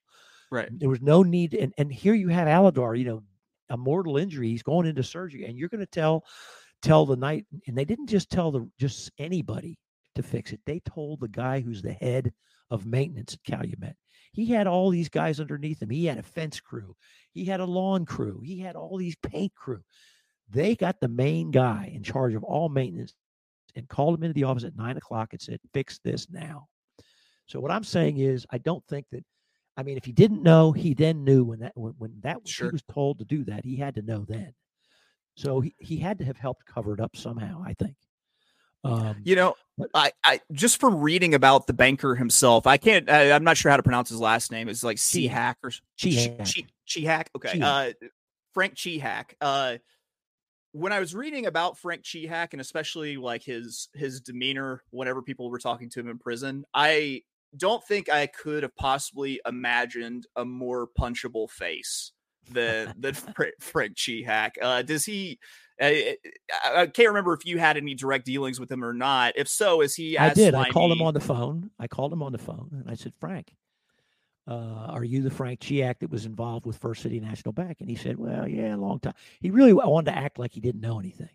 [0.50, 0.68] Right.
[0.72, 3.22] There was no need, and and here you have Alydar, you know,
[3.68, 4.48] a mortal injury.
[4.48, 6.24] He's going into surgery, and you're going to tell
[6.82, 9.78] tell the night, and they didn't just tell the just anybody
[10.14, 10.60] to fix it.
[10.66, 12.32] They told the guy who's the head
[12.70, 13.96] of maintenance at Calumet.
[14.32, 15.90] He had all these guys underneath him.
[15.90, 16.96] He had a fence crew.
[17.32, 18.40] He had a lawn crew.
[18.44, 19.82] He had all these paint crew.
[20.48, 23.14] They got the main guy in charge of all maintenance
[23.76, 26.66] and called him into the office at nine o'clock and said, fix this now.
[27.46, 29.24] So what I'm saying is I don't think that
[29.76, 32.68] I mean if he didn't know, he then knew when that when, when that sure.
[32.68, 34.54] he was told to do that, he had to know then.
[35.36, 37.96] So he, he had to have helped cover it up somehow, I think.
[38.82, 39.54] Um, you know,
[39.94, 43.10] I, I just from reading about the banker himself, I can't.
[43.10, 44.68] I, am not sure how to pronounce his last name.
[44.68, 45.70] It's like C Hack or
[46.02, 47.30] Chi Hack.
[47.36, 47.92] Okay, uh,
[48.54, 49.34] Frank Cihak.
[49.40, 49.78] Uh,
[50.72, 55.50] when I was reading about Frank Cihak and especially like his his demeanor whenever people
[55.50, 57.22] were talking to him in prison, I
[57.56, 62.12] don't think I could have possibly imagined a more punchable face
[62.50, 63.14] than than
[63.60, 64.50] Frank Cihak.
[64.60, 65.38] Uh, does he?
[65.80, 66.16] I,
[66.64, 69.32] I, can't remember if you had any direct dealings with him or not.
[69.36, 70.18] If so, is he?
[70.18, 70.52] I did.
[70.52, 70.68] Slimy?
[70.68, 71.70] I called him on the phone.
[71.78, 73.54] I called him on the phone and I said, Frank,
[74.46, 77.78] uh, are you the Frank Cihak that was involved with First City National Bank?
[77.80, 79.14] And he said, Well, yeah, a long time.
[79.40, 81.30] He really wanted to act like he didn't know anything.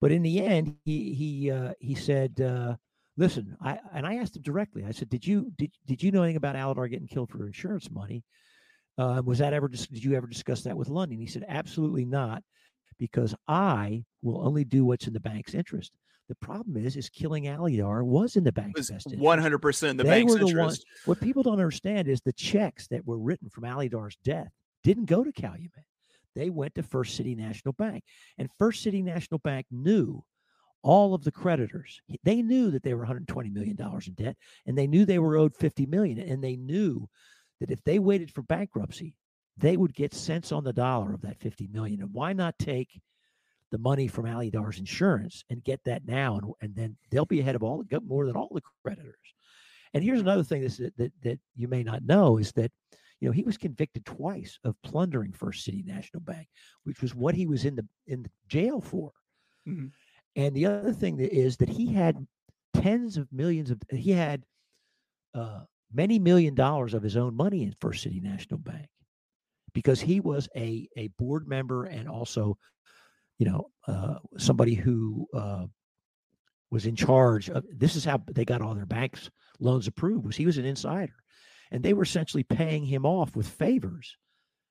[0.00, 2.76] But in the end, he he uh, he said, uh,
[3.16, 4.84] "Listen," I and I asked him directly.
[4.84, 7.90] I said, "Did you did did you know anything about Alydar getting killed for insurance
[7.90, 8.24] money?
[8.96, 12.06] Uh, was that ever did you ever discuss that with Lundy?" And he said, "Absolutely
[12.06, 12.42] not."
[13.00, 15.90] Because I will only do what's in the bank's interest.
[16.28, 19.18] The problem is, is killing Alydar was in the bank's best interest.
[19.18, 20.84] One hundred percent the they bank's the interest.
[20.84, 24.52] Ones, what people don't understand is the checks that were written from Alydar's death
[24.84, 25.72] didn't go to Calumet.
[26.36, 28.04] They went to First City National Bank,
[28.38, 30.22] and First City National Bank knew
[30.82, 32.00] all of the creditors.
[32.22, 34.36] They knew that they were 120 million dollars in debt,
[34.66, 37.08] and they knew they were owed 50 million, and they knew
[37.58, 39.14] that if they waited for bankruptcy,
[39.60, 42.00] they would get cents on the dollar of that 50 million.
[42.00, 43.00] And why not take
[43.70, 46.38] the money from Alydar's insurance and get that now?
[46.38, 49.14] And, and then they'll be ahead of all the more than all the creditors.
[49.92, 52.72] And here's another thing that, that, that you may not know is that,
[53.20, 56.48] you know, he was convicted twice of plundering First City National Bank,
[56.84, 59.12] which was what he was in the in the jail for.
[59.68, 59.88] Mm-hmm.
[60.36, 62.26] And the other thing that is that he had
[62.72, 64.42] tens of millions of he had
[65.34, 65.60] uh,
[65.92, 68.88] many million dollars of his own money in First City National Bank
[69.72, 72.56] because he was a a board member and also,
[73.38, 75.66] you know, uh, somebody who uh,
[76.70, 77.64] was in charge of.
[77.70, 80.26] This is how they got all their banks loans approved.
[80.26, 81.16] Was he was an insider,
[81.70, 84.16] and they were essentially paying him off with favors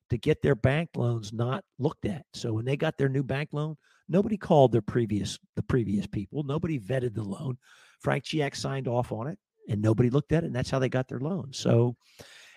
[0.10, 2.26] to get their bank loans not looked at.
[2.34, 3.76] So when they got their new bank loan,
[4.08, 6.44] nobody called their previous the previous people.
[6.44, 7.58] Nobody vetted the loan.
[8.02, 9.38] Frank Cihak signed off on it,
[9.70, 11.50] and nobody looked at it, and that's how they got their loan.
[11.54, 11.96] So,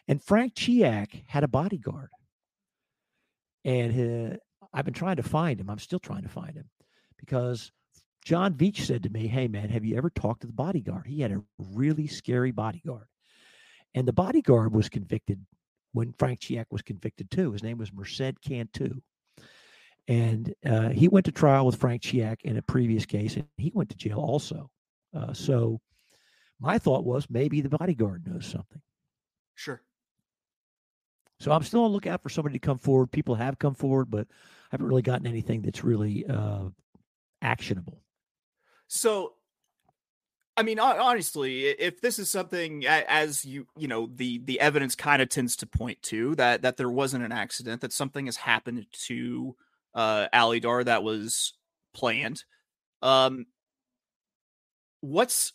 [0.08, 2.10] and Frank Cihak had a bodyguard
[3.64, 4.38] and
[4.72, 5.70] I've been trying to find him.
[5.70, 6.68] I'm still trying to find him
[7.18, 7.70] because
[8.24, 11.06] John Veitch said to me, Hey, man, have you ever talked to the bodyguard?
[11.06, 13.06] He had a really scary bodyguard.
[13.94, 15.44] And the bodyguard was convicted
[15.92, 17.52] when Frank Cihak was convicted too.
[17.52, 19.00] His name was Merced Cantu.
[20.08, 23.70] And uh, he went to trial with Frank Cihak in a previous case, and he
[23.74, 24.70] went to jail also.
[25.14, 25.80] Uh, so
[26.58, 28.80] my thought was maybe the bodyguard knows something.
[29.54, 29.80] Sure.
[31.42, 33.10] So I'm still on the lookout for somebody to come forward.
[33.10, 36.66] People have come forward, but I haven't really gotten anything that's really uh,
[37.42, 38.00] actionable.
[38.86, 39.32] So,
[40.56, 45.20] I mean, honestly, if this is something as you you know the the evidence kind
[45.20, 48.86] of tends to point to that that there wasn't an accident, that something has happened
[49.06, 49.56] to
[49.96, 51.54] uh, Alydar that was
[51.92, 52.44] planned.
[53.02, 53.46] Um,
[55.00, 55.54] what's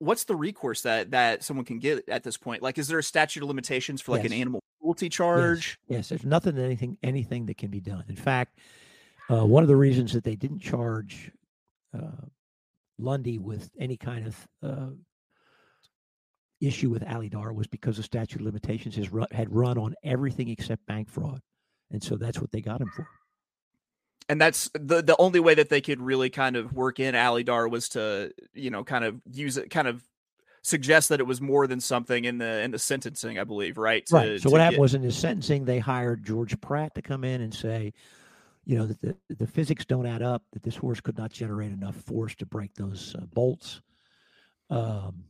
[0.00, 2.62] what's the recourse that that someone can get at this point?
[2.62, 4.32] Like, is there a statute of limitations for like yes.
[4.32, 5.78] an animal cruelty charge.
[5.88, 5.96] Yes.
[5.96, 8.04] yes, there's nothing, anything, anything that can be done.
[8.08, 8.58] In fact,
[9.30, 11.32] uh, one of the reasons that they didn't charge
[11.94, 12.26] uh,
[12.98, 14.90] Lundy with any kind of uh,
[16.60, 20.50] issue with Alydar was because the statute of limitations has run, had run on everything
[20.50, 21.40] except bank fraud,
[21.90, 23.06] and so that's what they got him for.
[24.28, 27.70] And that's the the only way that they could really kind of work in Alydar
[27.70, 30.02] was to you know kind of use it kind of
[30.64, 34.04] suggests that it was more than something in the in the sentencing, I believe, right?
[34.06, 34.40] To, right.
[34.40, 37.54] So what happened was in the sentencing, they hired George Pratt to come in and
[37.54, 37.92] say,
[38.64, 41.70] you know, that the, the physics don't add up, that this horse could not generate
[41.70, 43.82] enough force to break those uh, bolts.
[44.70, 45.24] Um,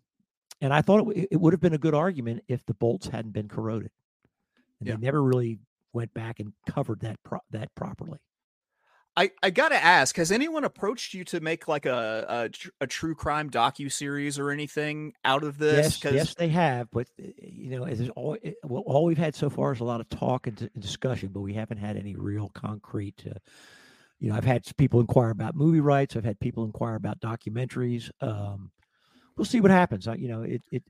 [0.60, 3.32] and I thought it, it would have been a good argument if the bolts hadn't
[3.32, 3.90] been corroded.
[4.78, 4.94] And yeah.
[4.94, 5.58] they never really
[5.92, 8.18] went back and covered that pro- that properly.
[9.16, 12.50] I, I gotta ask, has anyone approached you to make like a
[12.80, 16.02] a, a true crime docu series or anything out of this?
[16.02, 16.90] Yes, yes, they have.
[16.90, 19.84] But eh, you know, it's all eh, well, all we've had so far is a
[19.84, 23.24] lot of talk and, and discussion, but we haven't had any real concrete.
[23.24, 23.38] Uh,
[24.18, 26.16] you know, I've had people inquire about movie rights.
[26.16, 28.10] I've had people inquire about documentaries.
[28.20, 28.72] Um,
[29.36, 30.08] we'll see what happens.
[30.08, 30.82] I, you know, it, it,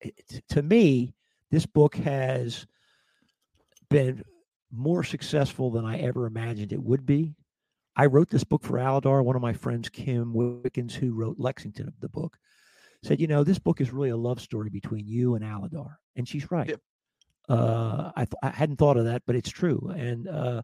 [0.00, 1.14] it to me,
[1.50, 2.66] this book has
[3.90, 4.22] been
[4.70, 7.34] more successful than I ever imagined it would be.
[7.96, 9.24] I wrote this book for Alydar.
[9.24, 12.36] One of my friends, Kim Wickens, who wrote Lexington of the book,
[13.02, 16.28] said, "You know, this book is really a love story between you and Alydar," and
[16.28, 16.68] she's right.
[16.68, 16.80] Yep.
[17.48, 19.92] Uh, I, th- I hadn't thought of that, but it's true.
[19.94, 20.62] And uh,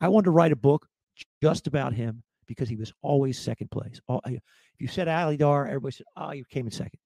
[0.00, 0.88] I wanted to write a book
[1.42, 4.00] just about him because he was always second place.
[4.08, 4.40] All, if
[4.78, 6.98] you said Alydar, everybody said, "Oh, you came in second.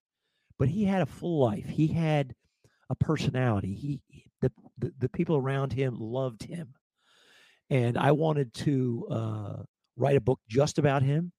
[0.58, 1.66] But he had a full life.
[1.68, 2.34] He had
[2.90, 3.74] a personality.
[3.74, 4.00] He
[4.40, 6.74] the, the, the people around him loved him
[7.70, 9.56] and I wanted to uh,
[9.96, 11.32] write a book just about him,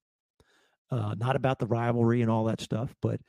[0.92, 3.20] uh, not about the rivalry and all that stuff, but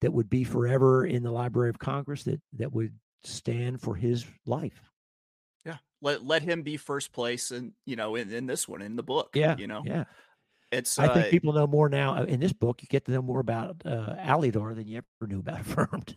[0.00, 2.94] that would be forever in the Library of Congress that that would
[3.24, 4.90] stand for his life.
[5.64, 8.96] Yeah, let let him be first place, and you know, in, in this one, in
[8.96, 9.30] the book.
[9.34, 10.04] Yeah, you know, yeah.
[10.72, 10.98] It's.
[10.98, 12.82] I think uh, people know more now uh, in this book.
[12.82, 16.16] You get to know more about uh, Alydar than you ever knew about Affirmed.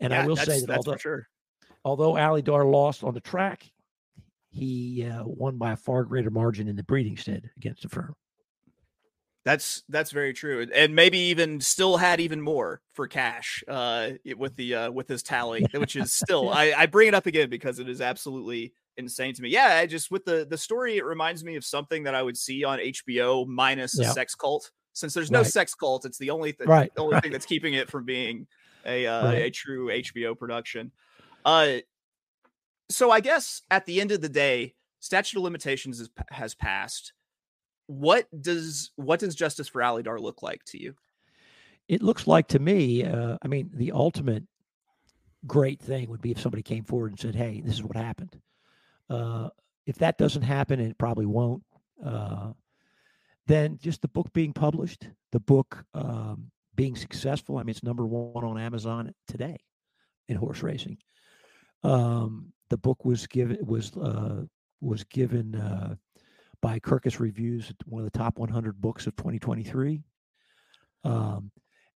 [0.00, 1.28] And yeah, I will say that although, sure.
[1.84, 3.70] although Alydar lost on the track,
[4.58, 8.14] he uh, won by a far greater margin in the breeding shed against Affirmed.
[9.44, 14.56] That's that's very true, and maybe even still had even more for cash uh, with
[14.56, 17.78] the uh, with his tally, which is still I, I bring it up again because
[17.78, 19.48] it is absolutely insane to me.
[19.48, 22.36] Yeah, I just with the the story, it reminds me of something that I would
[22.36, 24.10] see on HBO minus yeah.
[24.10, 24.70] a sex cult.
[24.92, 25.46] Since there's no right.
[25.46, 26.92] sex cult, it's the only th- right.
[26.94, 27.22] the only right.
[27.22, 28.46] thing that's keeping it from being
[28.84, 30.90] a uh, a true HBO production.
[31.44, 31.78] Uh,
[32.90, 37.12] so I guess at the end of the day, statute of limitations is, has passed.
[37.86, 40.94] What does what does justice for Alydar look like to you?
[41.88, 43.04] It looks like to me.
[43.04, 44.44] Uh, I mean, the ultimate
[45.46, 48.38] great thing would be if somebody came forward and said, "Hey, this is what happened."
[49.08, 49.48] Uh,
[49.86, 51.62] if that doesn't happen, and it probably won't,
[52.04, 52.52] uh,
[53.46, 57.56] then just the book being published, the book um, being successful.
[57.56, 59.56] I mean, it's number one on Amazon today
[60.28, 60.98] in horse racing.
[61.82, 64.42] Um, the book was given was uh,
[64.80, 65.94] was given uh,
[66.60, 70.02] by Kirkus Reviews one of the top 100 books of 2023.
[71.04, 71.50] Um,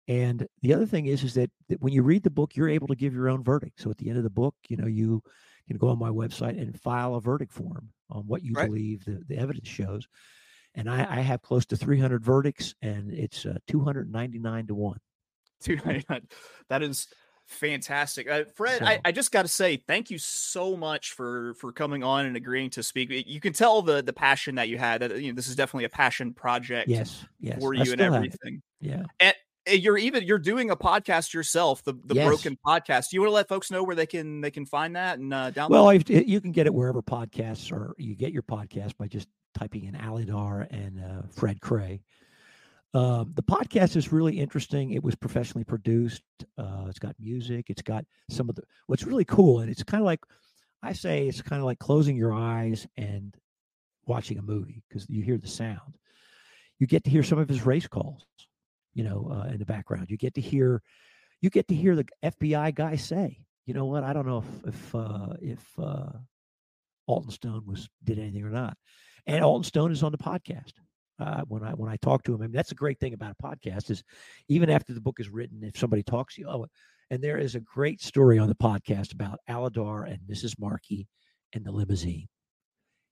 [0.08, 2.88] and the other thing is, is that, that, when you read the book, you're able
[2.88, 3.80] to give your own verdict.
[3.80, 5.22] So at the end of the book, you know, you
[5.68, 8.66] can go on my website and file a verdict form on what you right.
[8.66, 10.06] believe the, the evidence shows.
[10.74, 14.98] And I, I, have close to 300 verdicts, and it's uh, 299 to one.
[15.62, 16.28] 299.
[16.70, 17.08] That is
[17.53, 18.28] fantastic.
[18.28, 21.72] Uh, fred so, I, I, just got to say thank you so much for for
[21.72, 23.11] coming on and agreeing to speak.
[23.26, 25.84] You can tell the the passion that you had that you know this is definitely
[25.84, 28.62] a passion project yes yes for you and everything.
[28.80, 29.05] Yeah.
[29.20, 29.34] And
[29.66, 32.26] you're even you're doing a podcast yourself the the yes.
[32.26, 33.12] broken podcast.
[33.12, 35.53] You want to let folks know where they can they can find that and uh
[35.53, 39.28] download well you can get it wherever podcasts are you get your podcast by just
[39.55, 42.00] typing in alydar and uh, fred Kray
[42.95, 44.90] um, the podcast is really interesting.
[44.90, 46.22] It was professionally produced.
[46.59, 47.66] Uh, it's got music.
[47.70, 50.20] It's got some of the what's really cool, and it's kind of like
[50.82, 53.34] I say, it's kind of like closing your eyes and
[54.07, 55.97] watching a movie because you hear the sound.
[56.78, 58.26] You get to hear some of his race calls,
[58.93, 60.11] you know, uh, in the background.
[60.11, 60.82] You get to hear,
[61.40, 64.05] you get to hear the FBI guy say, you know what?
[64.05, 66.11] I don't know if if uh, if uh,
[67.07, 68.76] Alton Stone was did anything or not,
[69.26, 70.72] and Alton Stone is on the podcast
[71.22, 72.42] uh, when I when I talk to him.
[72.42, 74.02] I mean, that's a great thing about a podcast is
[74.48, 76.66] even after the book is written, if somebody talks to you, oh,
[77.10, 80.58] and there is a great story on the podcast about Alydar and Mrs.
[80.58, 81.06] Markey
[81.52, 82.28] and the limousine.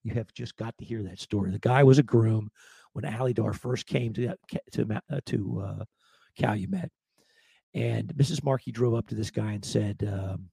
[0.02, 1.50] You have just got to hear that story.
[1.50, 2.50] The guy was a groom
[2.94, 4.34] when Alydar first came to
[4.72, 5.84] to uh, to uh,
[6.38, 6.90] Calumet,
[7.74, 8.42] and Mrs.
[8.42, 10.48] Markey drove up to this guy and said, um,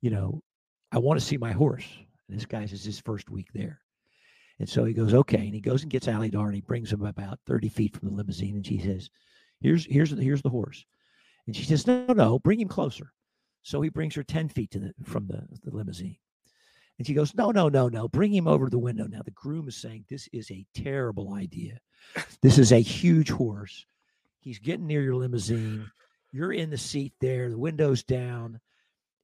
[0.00, 0.42] "You know,
[0.90, 1.86] I want to see my horse."
[2.28, 3.80] And this guy's is his first week there,
[4.62, 5.38] and so he goes, okay.
[5.38, 8.14] And he goes and gets Alydar and he brings him about 30 feet from the
[8.14, 8.54] limousine.
[8.54, 9.10] And she says,
[9.60, 10.86] here's, here's, here's the horse.
[11.48, 13.12] And she says, no, no, bring him closer.
[13.64, 16.16] So he brings her 10 feet to the, from the, the limousine.
[16.96, 19.08] And she goes, no, no, no, no, bring him over to the window.
[19.08, 21.80] Now the groom is saying, this is a terrible idea.
[22.40, 23.84] This is a huge horse.
[24.38, 25.90] He's getting near your limousine.
[26.30, 28.60] you're in the seat there, the window's down,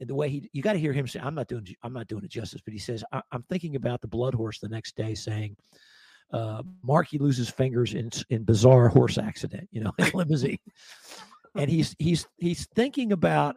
[0.01, 2.25] the way he you got to hear him say, "I'm not doing I'm not doing
[2.25, 5.15] it justice," but he says, I, am thinking about the blood horse the next day,
[5.15, 5.57] saying,
[6.33, 10.59] uh, "Markey loses fingers in in bizarre horse accident, you know, in limousine,"
[11.57, 13.57] and he's he's he's thinking about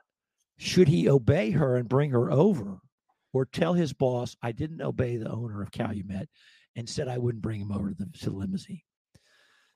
[0.58, 2.80] should he obey her and bring her over,
[3.34, 6.28] or tell his boss, "I didn't obey the owner of Calumet,"
[6.76, 8.82] and said I wouldn't bring him over to the, to the limousine.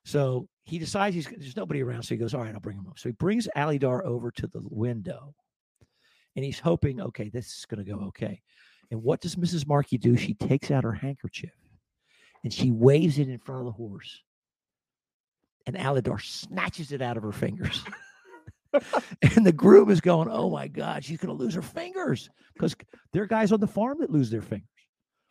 [0.04, 2.88] So he decides he's there's nobody around, so he goes, "All right, I'll bring him
[2.88, 5.36] over." So he brings Alydar over to the window,
[6.36, 8.42] and he's hoping, okay, this is going to go okay.
[8.92, 9.68] And what does Mrs.
[9.68, 10.16] Markey do?
[10.16, 11.54] She takes out her handkerchief
[12.46, 14.22] and she waves it in front of the horse,
[15.66, 17.84] and Alydar snatches it out of her fingers.
[19.36, 22.76] and the groom is going, "Oh my God, she's going to lose her fingers!" Because
[23.12, 24.70] there are guys on the farm that lose their fingers.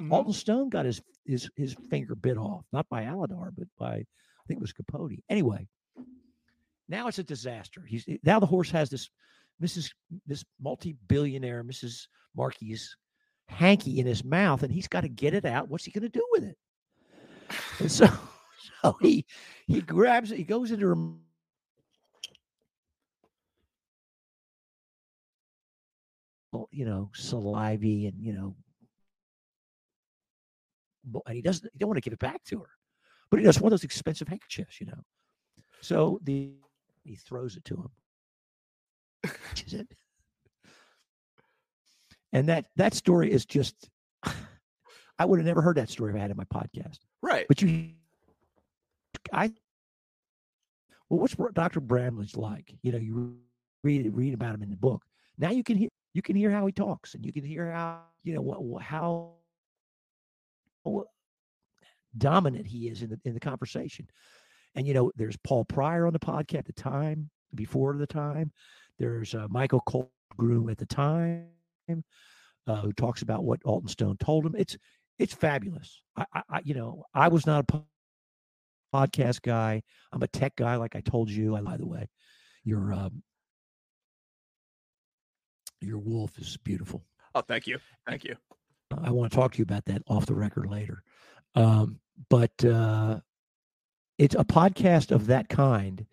[0.02, 0.12] Mm-hmm.
[0.12, 4.46] Alton Stone got his his his finger bit off, not by Alydar, but by I
[4.48, 5.12] think it was Capote.
[5.28, 5.68] Anyway,
[6.88, 7.84] now it's a disaster.
[7.86, 9.08] He's now the horse has this
[9.62, 9.90] Mrs.
[10.26, 12.06] this multi-billionaire Mrs.
[12.36, 12.76] Markey
[13.48, 15.68] hanky in his mouth, and he's got to get it out.
[15.68, 16.56] What's he going to do with it?
[17.80, 18.08] And so,
[18.82, 19.26] so he
[19.66, 20.38] he grabs it.
[20.38, 20.96] He goes into her
[26.70, 28.54] you know, saliva and you know,
[31.26, 31.68] and he doesn't.
[31.72, 32.70] He don't want to give it back to her
[33.34, 35.02] but he does one of those expensive handkerchiefs, you know.
[35.80, 36.52] So the
[37.02, 37.90] he throws it to him.
[42.32, 43.88] And that that story is just
[45.18, 46.98] I would have never heard that story if I had in my podcast.
[47.22, 47.46] Right.
[47.48, 47.90] But you
[49.32, 49.52] I
[51.08, 51.80] well, what's Dr.
[51.80, 52.74] Bramlage like?
[52.82, 53.36] You know, you
[53.82, 55.04] read read about him in the book.
[55.38, 58.00] Now you can hear you can hear how he talks, and you can hear how
[58.22, 59.34] you know what how
[62.16, 64.08] dominant he is in the in the conversation.
[64.74, 68.52] And you know, there's Paul Pryor on the podcast at the time, before the time.
[68.98, 71.46] There's uh, Michael Groom at the time,
[71.88, 74.54] uh, who talks about what Alton Stone told him.
[74.56, 74.76] It's
[75.18, 76.02] it's fabulous.
[76.16, 77.82] I, I you know, I was not a
[78.94, 79.82] podcast guy.
[80.12, 81.56] I'm a tech guy, like I told you.
[81.56, 82.08] I, by the way,
[82.64, 83.22] your um,
[85.80, 87.04] your wolf is beautiful.
[87.34, 88.36] Oh, thank you, thank you.
[89.02, 91.02] I want to talk to you about that off the record later.
[91.54, 93.20] Um, but uh,
[94.18, 96.06] it's a podcast of that kind.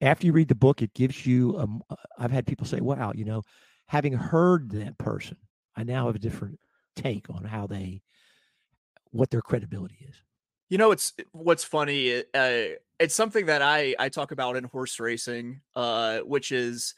[0.00, 1.78] After you read the book, it gives you.
[2.18, 3.42] I've had people say, "Wow, you know,
[3.86, 5.36] having heard that person,
[5.76, 6.60] I now have a different
[6.96, 8.02] take on how they,
[9.10, 10.16] what their credibility is."
[10.70, 12.22] You know, it's what's funny.
[12.34, 16.94] Uh, it's something that I I talk about in horse racing, uh, which is,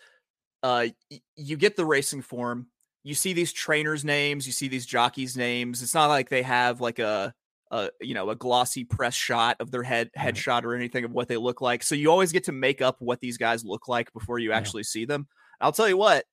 [0.63, 2.69] uh, y- you get the racing form,
[3.05, 5.83] you see these trainers' names, you see these jockeys' names.
[5.83, 7.35] It's not like they have like a
[7.71, 11.29] a you know a glossy press shot of their head headshot or anything of what
[11.29, 11.83] they look like.
[11.83, 14.81] So you always get to make up what these guys look like before you actually
[14.81, 14.91] yeah.
[14.91, 15.27] see them.
[15.61, 16.27] I'll tell you what,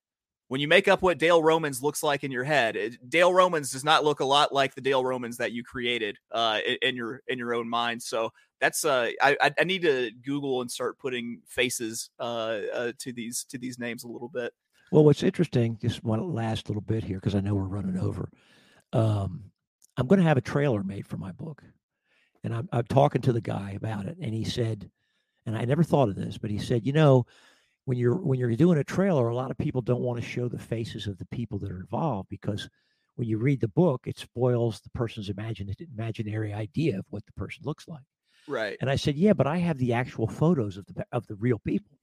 [0.48, 3.70] when you make up what Dale Romans looks like in your head, it, Dale Romans
[3.70, 7.22] does not look a lot like the Dale Romans that you created uh, in your
[7.28, 8.02] in your own mind.
[8.02, 8.30] So
[8.60, 13.44] that's uh, I I need to Google and start putting faces uh, uh, to these
[13.50, 14.52] to these names a little bit.
[14.92, 18.28] Well, what's interesting, just one last little bit here because I know we're running over.
[18.92, 19.50] Um,
[19.96, 21.62] I'm going to have a trailer made for my book.
[22.42, 24.18] And I'm, I'm talking to the guy about it.
[24.20, 24.90] And he said,
[25.46, 27.26] and I never thought of this, but he said, you know,
[27.86, 30.48] when you're when you're doing a trailer, a lot of people don't want to show
[30.48, 32.68] the faces of the people that are involved because
[33.16, 37.32] when you read the book, it spoils the person's imagine, imaginary idea of what the
[37.32, 38.02] person looks like.
[38.48, 38.76] Right.
[38.80, 41.58] And I said, yeah, but I have the actual photos of the of the real
[41.58, 41.98] people.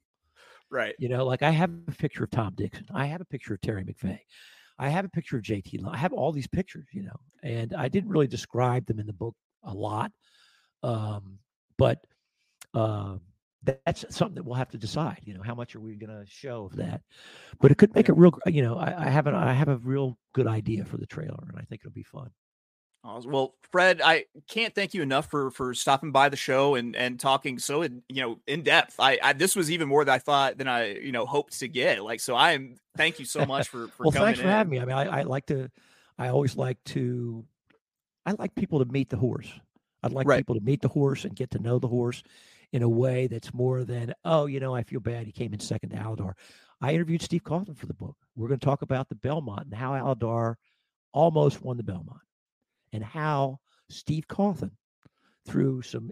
[0.69, 0.95] Right.
[0.99, 2.85] You know, like I have a picture of Tom Dixon.
[2.93, 4.19] I have a picture of Terry McVeigh.
[4.81, 5.87] I have a picture of JT.
[5.87, 9.13] I have all these pictures, you know, and I didn't really describe them in the
[9.13, 10.11] book a lot,
[10.81, 11.37] um,
[11.77, 11.99] but
[12.73, 13.17] uh,
[13.83, 15.19] that's something that we'll have to decide.
[15.23, 17.01] You know, how much are we going to show of that?
[17.59, 18.33] But it could make it real.
[18.47, 21.43] You know, I, I have an I have a real good idea for the trailer,
[21.47, 22.31] and I think it'll be fun.
[23.03, 27.19] Well, Fred, I can't thank you enough for for stopping by the show and and
[27.19, 28.95] talking so in, you know in depth.
[28.99, 31.67] I, I, this was even more than I thought than I you know hoped to
[31.67, 32.03] get.
[32.03, 34.27] Like so, I am thank you so much for for well, coming.
[34.27, 34.51] thanks for in.
[34.51, 34.79] having me.
[34.79, 35.69] I mean, I, I like to,
[36.19, 37.43] I always like to,
[38.25, 39.51] I like people to meet the horse.
[40.03, 40.37] I'd like right.
[40.37, 42.21] people to meet the horse and get to know the horse
[42.73, 45.59] in a way that's more than oh, you know, I feel bad he came in
[45.59, 46.33] second to Alydar.
[46.81, 48.17] I interviewed Steve Cauthen for the book.
[48.35, 50.55] We're going to talk about the Belmont and how Alydar
[51.13, 52.21] almost won the Belmont
[52.93, 53.59] and how
[53.89, 54.71] Steve Cauthen
[55.45, 56.11] through some.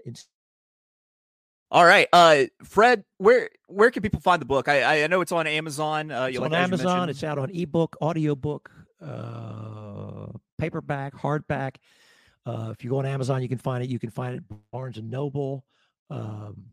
[1.72, 4.68] All right, uh, Fred, where where can people find the book?
[4.68, 6.12] I I know it's on Amazon.
[6.12, 7.10] Uh, it's on like, Amazon.
[7.10, 10.28] It's out on ebook, audiobook, uh,
[10.58, 11.76] paperback, hardback.
[12.46, 13.90] Uh, if you go on Amazon, you can find it.
[13.90, 15.64] You can find it Barnes and Noble.
[16.10, 16.66] Um,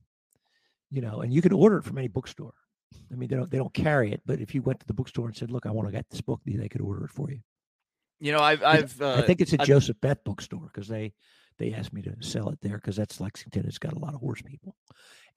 [0.91, 2.55] you know, and you can order it from any bookstore.
[3.13, 5.27] I mean, they don't they don't carry it, but if you went to the bookstore
[5.27, 7.41] and said, "Look, I want to get this book," they could order it for you.
[8.21, 11.13] You know, I've I've uh, I think it's a I've- Joseph Beth bookstore because they
[11.59, 13.67] they asked me to sell it there because that's Lexington.
[13.67, 14.77] It's got a lot of horse people,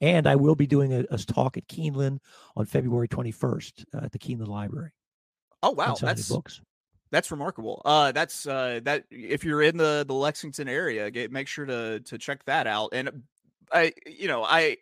[0.02, 2.20] and I will be doing a, a talk at Keeneland
[2.56, 4.92] on February twenty first uh, at the Keeneland Library.
[5.64, 6.62] oh wow, that's books.
[7.12, 7.82] That's remarkable.
[7.86, 12.00] Uh, that's uh, that if you're in the the Lexington area, get make sure to
[12.02, 12.90] to check that out.
[12.94, 13.24] And
[13.74, 14.78] I, you know, I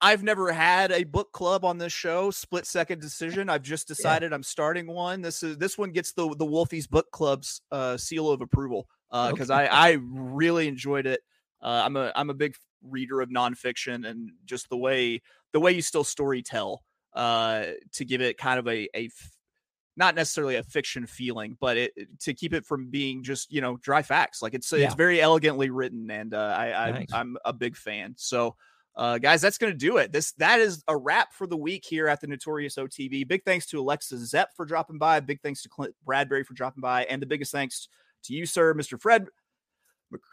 [0.00, 2.30] I've never had a book club on this show.
[2.30, 3.48] Split second decision.
[3.48, 5.22] I've just decided I'm starting one.
[5.22, 9.50] This is this one gets the the Wolfies Book Club's uh, seal of approval because
[9.50, 9.66] Okay.
[9.66, 11.20] I I really enjoyed it.
[11.62, 15.72] Uh, I'm a I'm a big reader of nonfiction and just the way the way
[15.72, 16.82] you still story tell
[17.14, 19.08] uh, to give it kind of a a
[19.96, 23.78] not necessarily a fiction feeling, but it to keep it from being just you know
[23.78, 24.42] dry facts.
[24.42, 24.80] Like it's Yeah.
[24.84, 27.06] it's very elegantly written, and uh, I, I Nice.
[27.14, 28.12] I'm a big fan.
[28.18, 28.56] So.
[28.96, 30.10] Uh, guys, that's going to do it.
[30.10, 33.28] This that is a wrap for the week here at the Notorious OTB.
[33.28, 35.20] Big thanks to Alexa Zepp for dropping by.
[35.20, 37.88] Big thanks to Clint Bradbury for dropping by, and the biggest thanks
[38.24, 38.98] to you, sir, Mr.
[38.98, 39.26] Fred,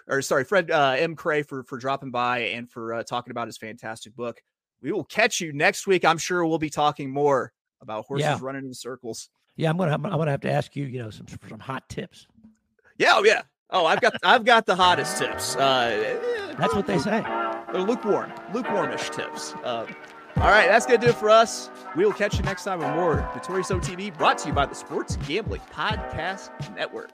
[0.08, 1.16] or sorry, Fred uh, M.
[1.16, 4.42] Kray for for dropping by and for uh, talking about his fantastic book.
[4.82, 6.06] We will catch you next week.
[6.06, 8.40] I'm sure we'll be talking more about horses Yeah.
[8.42, 9.30] running in circles.
[9.58, 12.28] Yeah, I'm gonna I'm gonna have to ask you, you know, some some hot tips.
[12.98, 13.42] Yeah, oh yeah.
[13.70, 15.56] Oh, I've got I've got the hottest tips.
[15.58, 17.24] Uh, That's what they say.
[17.74, 19.56] They're lukewarm, lukewarmish tips.
[19.64, 19.88] Uh,
[20.38, 21.72] all right, that's gonna do it for us.
[21.96, 24.76] We will catch you next time with more Notorious OTB, brought to you by the
[24.76, 27.10] Sports Gambling Podcast Network.